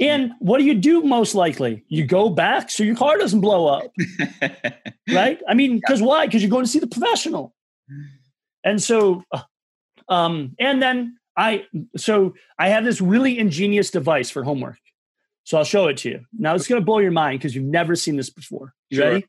[0.00, 1.84] And what do you do most likely?
[1.88, 3.92] You go back so your car doesn't blow up.
[5.12, 5.40] right?
[5.46, 6.06] I mean, because yeah.
[6.06, 6.26] why?
[6.26, 7.54] Because you're going to see the professional.
[8.64, 9.42] And so, uh,
[10.08, 14.78] um, and then I, so I have this really ingenious device for homework.
[15.44, 16.20] So I'll show it to you.
[16.38, 18.74] Now it's going to blow your mind because you've never seen this before.
[18.90, 19.08] You sure.
[19.08, 19.26] ready?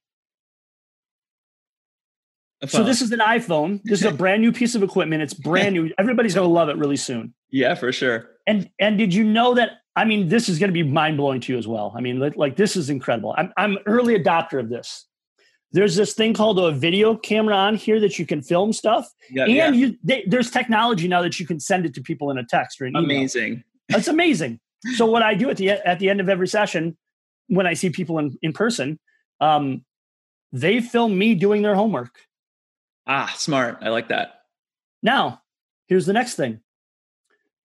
[2.68, 3.82] So this is an iPhone.
[3.84, 5.22] This is a brand new piece of equipment.
[5.22, 5.91] It's brand new.
[5.97, 7.34] Everybody's going to love it really soon.
[7.49, 8.30] Yeah, for sure.
[8.47, 9.80] And and did you know that?
[9.95, 11.93] I mean, this is going to be mind blowing to you as well.
[11.95, 13.34] I mean, like, like this is incredible.
[13.38, 15.07] I'm I'm an early adopter of this.
[15.72, 19.43] There's this thing called a video camera on here that you can film stuff, yeah,
[19.43, 19.72] and yeah.
[19.72, 22.80] you they, there's technology now that you can send it to people in a text
[22.80, 23.03] or an email.
[23.03, 23.64] Amazing.
[23.89, 24.59] That's amazing
[24.95, 26.97] so what I do at the at the end of every session,
[27.47, 28.99] when I see people in in person,
[29.39, 29.84] um,
[30.51, 32.15] they film me doing their homework.
[33.07, 33.79] Ah, smart.
[33.81, 34.41] I like that.
[35.01, 35.41] Now,
[35.88, 36.61] here's the next thing.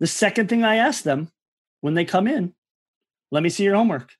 [0.00, 1.30] The second thing I ask them
[1.80, 2.54] when they come in,
[3.30, 4.12] let me see your homework.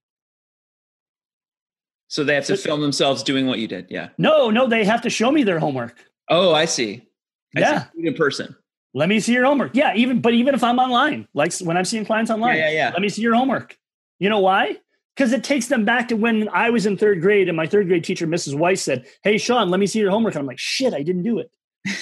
[2.09, 3.87] So they have to film themselves doing what you did.
[3.91, 4.09] Yeah.
[4.17, 5.95] No, no, they have to show me their homework.
[6.29, 7.07] Oh, I see.
[7.55, 7.85] I yeah.
[7.85, 8.07] See.
[8.07, 8.57] In person.
[8.95, 9.75] Let me see your homework.
[9.75, 12.75] Yeah, even but even if I'm online, like when I'm seeing clients online, yeah, yeah,
[12.75, 12.91] yeah.
[12.91, 13.77] let me see your homework.
[14.19, 14.79] You know why?
[15.15, 17.89] Because it takes them back to when I was in third grade and my third
[17.89, 18.55] grade teacher, Mrs.
[18.55, 20.35] Weiss, said, Hey Sean, let me see your homework.
[20.35, 21.51] And I'm like, shit, I didn't do it.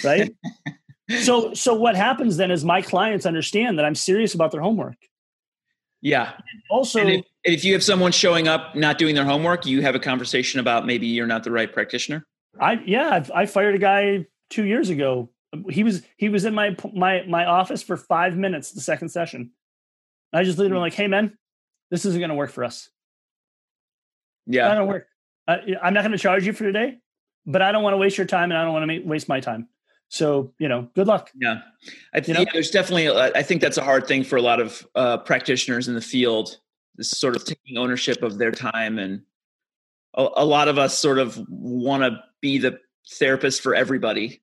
[0.05, 0.33] Right.
[1.23, 4.97] so so what happens then is my clients understand that I'm serious about their homework.
[6.03, 6.33] Yeah.
[6.35, 9.83] And also and if, if you have someone showing up not doing their homework, you
[9.83, 12.25] have a conversation about maybe you're not the right practitioner.
[12.61, 15.31] I yeah, I've, I fired a guy two years ago
[15.71, 19.53] he was he was in my my my office for five minutes the second session.
[20.33, 21.37] I just literally like, hey man,
[21.91, 22.89] this isn't going to work for us.
[24.47, 25.09] Yeah, not going to work.
[25.49, 26.99] I, I'm not going to charge you for today,
[27.47, 29.41] but I don't want to waste your time, and I don't want to waste my
[29.41, 29.69] time.
[30.09, 31.31] So you know, good luck.
[31.35, 31.61] Yeah,
[32.15, 33.09] I think yeah, there's definitely.
[33.11, 36.59] I think that's a hard thing for a lot of uh, practitioners in the field.
[36.97, 39.23] This sort of taking ownership of their time, and
[40.15, 42.79] a, a lot of us sort of want to be the
[43.09, 44.41] therapist for everybody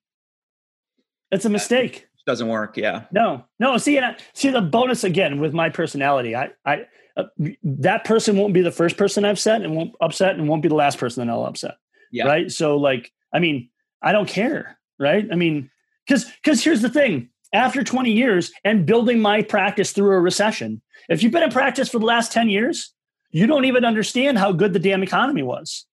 [1.34, 1.96] it's a mistake.
[1.96, 2.76] It doesn't work.
[2.76, 3.04] Yeah.
[3.12, 3.76] No, no.
[3.78, 4.00] See,
[4.32, 6.34] see the bonus again with my personality.
[6.34, 7.24] I, I, uh,
[7.62, 10.68] that person won't be the first person I've set and won't upset, and won't be
[10.68, 11.76] the last person that I'll upset.
[12.10, 12.26] Yeah.
[12.26, 12.50] Right.
[12.50, 13.68] So, like, I mean,
[14.02, 14.78] I don't care.
[14.98, 15.26] Right.
[15.30, 15.70] I mean,
[16.06, 17.30] because because here's the thing.
[17.52, 21.88] After 20 years and building my practice through a recession, if you've been in practice
[21.88, 22.92] for the last 10 years,
[23.30, 25.86] you don't even understand how good the damn economy was.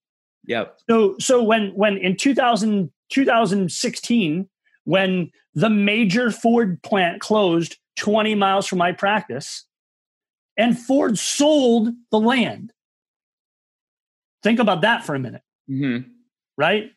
[0.45, 0.65] Yeah.
[0.89, 4.49] So so when when in 2000 2016
[4.83, 9.65] when the major Ford plant closed 20 miles from my practice
[10.57, 12.71] and Ford sold the land.
[14.43, 15.41] Think about that for a minute.
[15.69, 16.09] Mm-hmm.
[16.57, 16.91] Right?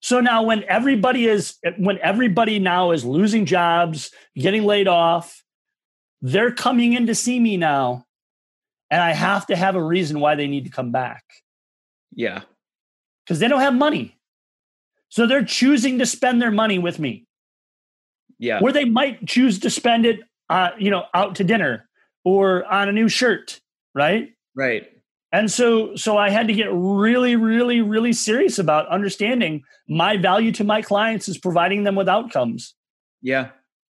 [0.00, 5.44] So now when everybody is when everybody now is losing jobs, getting laid off,
[6.20, 8.04] they're coming in to see me now
[8.90, 11.24] and I have to have a reason why they need to come back.
[12.14, 12.42] Yeah.
[13.26, 14.18] Cuz they don't have money.
[15.12, 17.26] So they're choosing to spend their money with me.
[18.38, 18.60] Yeah.
[18.60, 21.86] Where they might choose to spend it uh, you know, out to dinner
[22.24, 23.60] or on a new shirt,
[23.94, 24.30] right?
[24.54, 24.88] Right.
[25.30, 30.50] And so so I had to get really really really serious about understanding my value
[30.52, 32.74] to my clients is providing them with outcomes.
[33.20, 33.50] Yeah.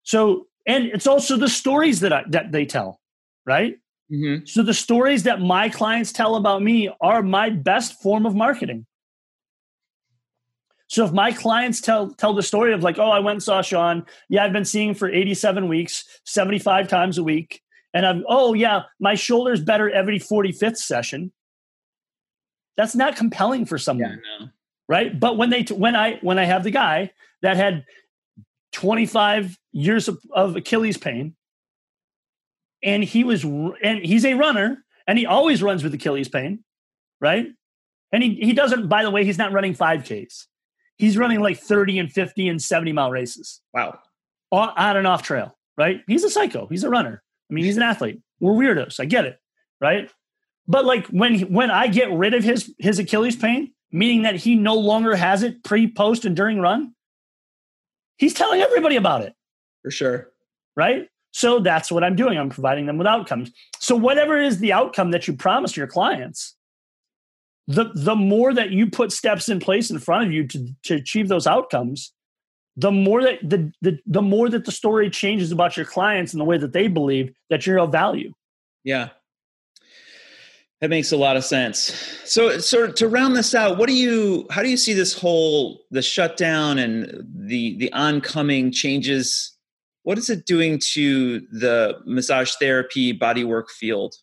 [0.03, 2.99] So and it's also the stories that I, that they tell,
[3.47, 3.77] right?
[4.13, 4.47] Mm-hmm.
[4.47, 8.85] So the stories that my clients tell about me are my best form of marketing.
[10.95, 13.63] So if my clients tell tell the story of like, oh, I went and saw
[13.63, 18.55] Sean, yeah, I've been seeing for 87 weeks, 75 times a week, and I'm oh
[18.55, 21.33] yeah, my shoulder's better every 45th session.
[22.77, 24.47] That's not compelling for someone, Yeah.
[24.89, 25.19] Right?
[25.19, 27.11] But when they when I when I have the guy
[27.43, 27.85] that had
[28.71, 31.35] 25 years of, of Achilles pain,
[32.85, 36.63] and he was and he's a runner, and he always runs with Achilles pain,
[37.21, 37.49] right?
[38.13, 38.89] And he he doesn't.
[38.89, 40.47] By the way, he's not running 5Ks.
[40.97, 43.99] He's running like 30 and 50 and 70 mile races Wow.
[44.51, 46.03] on, on and off trail, right?
[46.07, 46.67] He's a psycho.
[46.69, 47.23] He's a runner.
[47.51, 48.21] I mean, he's an athlete.
[48.41, 49.01] We're weirdos.
[49.01, 49.39] I get it,
[49.81, 50.11] right?
[50.67, 54.55] But like when when I get rid of his his Achilles pain, meaning that he
[54.55, 56.95] no longer has it pre, post, and during run,
[58.17, 59.35] he's telling everybody about it,
[59.83, 60.31] For sure.
[60.77, 61.09] right?
[61.33, 62.39] So that's what I'm doing.
[62.39, 63.51] I'm providing them with outcomes.
[63.81, 66.55] So whatever is the outcome that you promise your clients,
[67.67, 70.95] the the more that you put steps in place in front of you to to
[70.95, 72.13] achieve those outcomes,
[72.77, 76.41] the more that the, the the more that the story changes about your clients and
[76.41, 78.33] the way that they believe that you're of value.
[78.83, 79.11] Yeah.
[80.81, 81.79] That makes a lot of sense.
[82.25, 85.81] So, so to round this out, what do you, how do you see this whole
[85.91, 89.57] the shutdown and the the oncoming changes?
[90.03, 94.17] What is it doing to the massage therapy bodywork field?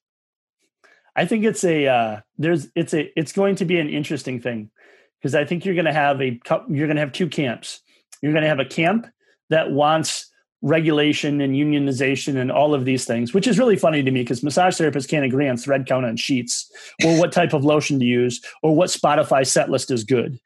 [1.15, 4.71] I think it's a uh, there's it's a it's going to be an interesting thing
[5.19, 6.39] because I think you're going to have a
[6.69, 7.81] you're going to have two camps.
[8.21, 9.07] You're going to have a camp
[9.49, 10.31] that wants
[10.61, 14.43] regulation and unionization and all of these things, which is really funny to me because
[14.43, 16.71] massage therapists can't agree on thread count on sheets
[17.03, 20.39] or what type of lotion to use or what Spotify set list is good,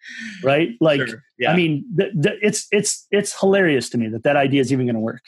[0.43, 0.69] right?
[0.79, 1.23] Like, Sure.
[1.37, 1.51] Yeah.
[1.51, 5.01] I mean, it's it's it's hilarious to me that that idea is even going to
[5.01, 5.23] work.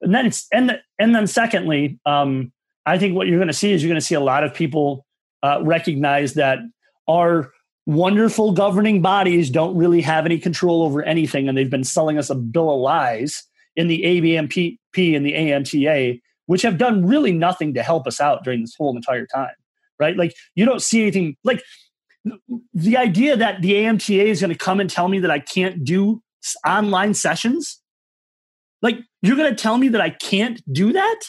[0.00, 2.52] And then it's and the, and then secondly, um,
[2.86, 4.54] I think what you're going to see is you're going to see a lot of
[4.54, 5.06] people
[5.42, 6.58] uh, recognize that
[7.08, 7.52] our
[7.86, 12.30] wonderful governing bodies don't really have any control over anything, and they've been selling us
[12.30, 13.44] a bill of lies
[13.76, 14.78] in the ABMP
[15.16, 18.94] and the AMTA, which have done really nothing to help us out during this whole
[18.94, 19.54] entire time,
[19.98, 20.16] right?
[20.16, 21.62] Like you don't see anything like
[22.74, 25.84] the idea that the AMTA is going to come and tell me that I can't
[25.84, 26.22] do
[26.66, 27.80] online sessions.
[28.80, 31.20] Like you're going to tell me that I can't do that?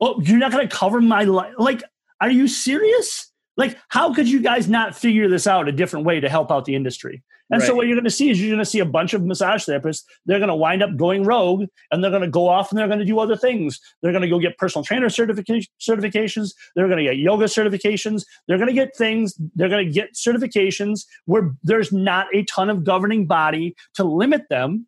[0.00, 1.54] Oh, you're not going to cover my life?
[1.58, 1.82] Like,
[2.20, 3.30] are you serious?
[3.56, 6.64] Like, how could you guys not figure this out a different way to help out
[6.64, 7.22] the industry?
[7.50, 9.24] And so what you're going to see is you're going to see a bunch of
[9.24, 10.02] massage therapists.
[10.26, 12.88] They're going to wind up going rogue, and they're going to go off and they're
[12.88, 13.78] going to do other things.
[14.02, 16.54] They're going to go get personal trainer certification certifications.
[16.74, 18.24] They're going to get yoga certifications.
[18.48, 19.34] They're going to get things.
[19.54, 24.48] They're going to get certifications where there's not a ton of governing body to limit
[24.48, 24.86] them.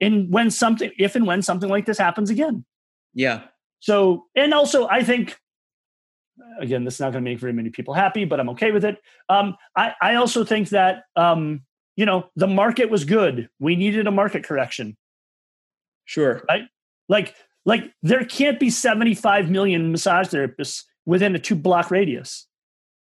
[0.00, 2.64] In when something, if and when something like this happens again.
[3.12, 3.42] Yeah.
[3.80, 5.38] So, and also, I think,
[6.60, 8.84] again, this is not going to make very many people happy, but I'm okay with
[8.84, 8.98] it.
[9.28, 11.62] Um, I, I also think that, um,
[11.96, 13.48] you know, the market was good.
[13.58, 14.96] We needed a market correction.
[16.04, 16.42] Sure.
[16.48, 16.64] Right?
[17.08, 22.46] Like, like there can't be 75 million massage therapists within a two block radius.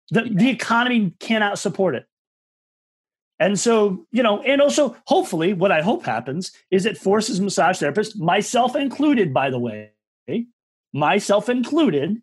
[0.09, 2.05] The, the economy cannot support it.
[3.39, 7.81] And so, you know, and also hopefully what I hope happens is it forces massage
[7.81, 9.91] therapists, myself included, by the way,
[10.93, 12.21] myself included.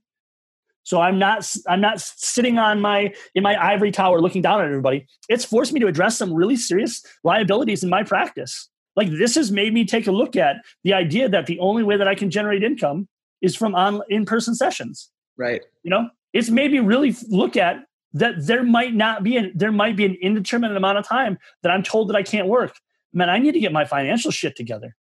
[0.82, 4.66] So I'm not I'm not sitting on my in my ivory tower looking down at
[4.66, 5.06] everybody.
[5.28, 8.68] It's forced me to address some really serious liabilities in my practice.
[8.96, 11.96] Like this has made me take a look at the idea that the only way
[11.96, 13.08] that I can generate income
[13.40, 15.10] is from on in-person sessions.
[15.36, 15.62] Right.
[15.82, 19.72] You know, it's made me really look at that there might not be an there
[19.72, 22.74] might be an indeterminate amount of time that I'm told that I can't work.
[23.12, 24.96] Man, I need to get my financial shit together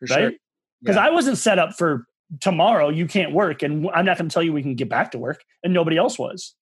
[0.00, 0.38] For right?
[0.80, 1.06] Because Yeah.
[1.06, 2.06] I wasn't set up for
[2.40, 2.88] tomorrow.
[2.88, 5.18] You can't work, and I'm not going to tell you we can get back to
[5.18, 6.54] work, and nobody else was.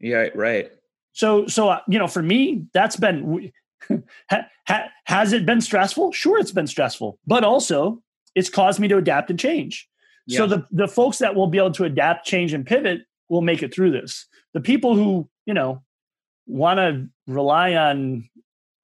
[0.00, 0.28] Yeah.
[0.34, 0.70] Right.
[1.12, 3.52] So, so uh, you know, for me, that's been
[4.30, 6.12] ha, ha, has it been stressful?
[6.12, 8.02] Sure, it's been stressful, but also
[8.34, 9.88] it's caused me to adapt and change.
[10.26, 10.38] Yeah.
[10.38, 13.62] So the the folks that will be able to adapt, change, and pivot will make
[13.62, 14.26] it through this.
[14.54, 15.82] The people who you know
[16.46, 18.28] want to rely on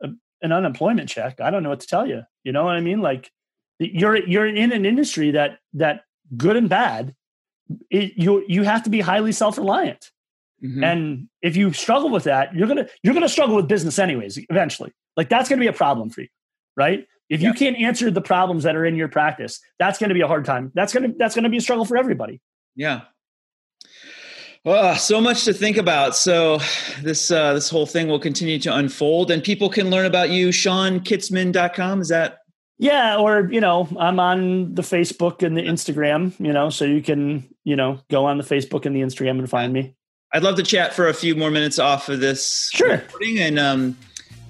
[0.02, 0.08] a,
[0.42, 2.22] an unemployment check, I don't know what to tell you.
[2.44, 3.00] You know what I mean?
[3.00, 3.30] Like
[3.78, 6.02] you're you're in an industry that that
[6.36, 7.14] good and bad,
[7.90, 10.10] it, you you have to be highly self reliant.
[10.62, 10.84] Mm-hmm.
[10.84, 14.38] And if you struggle with that, you're gonna you're gonna struggle with business anyways.
[14.48, 16.28] Eventually, like that's gonna be a problem for you,
[16.76, 17.06] right?
[17.28, 20.28] If you can't answer the problems that are in your practice, that's gonna be a
[20.28, 20.72] hard time.
[20.74, 22.40] That's gonna that's gonna be a struggle for everybody.
[22.74, 23.02] Yeah.
[24.64, 26.16] Well, so much to think about.
[26.16, 26.58] So
[27.02, 30.48] this uh, this whole thing will continue to unfold, and people can learn about you.
[30.48, 32.00] SeanKitzman.com.
[32.00, 32.38] Is that
[32.78, 37.02] yeah, or you know, I'm on the Facebook and the Instagram, you know, so you
[37.02, 39.94] can, you know, go on the Facebook and the Instagram and find me.
[40.32, 42.90] I'd love to chat for a few more minutes off of this sure.
[42.90, 43.38] recording.
[43.38, 43.96] And um,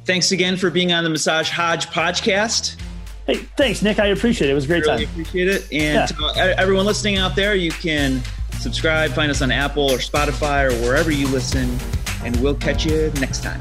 [0.05, 2.81] thanks again for being on the Massage Hodge podcast.
[3.27, 3.99] Hey, thanks, Nick.
[3.99, 4.53] I appreciate it.
[4.53, 5.13] It was a great really time.
[5.13, 5.63] Appreciate it.
[5.73, 6.27] And yeah.
[6.27, 8.23] uh, everyone listening out there, you can
[8.59, 11.79] subscribe, find us on Apple or Spotify or wherever you listen,
[12.25, 13.61] and we'll catch you next time.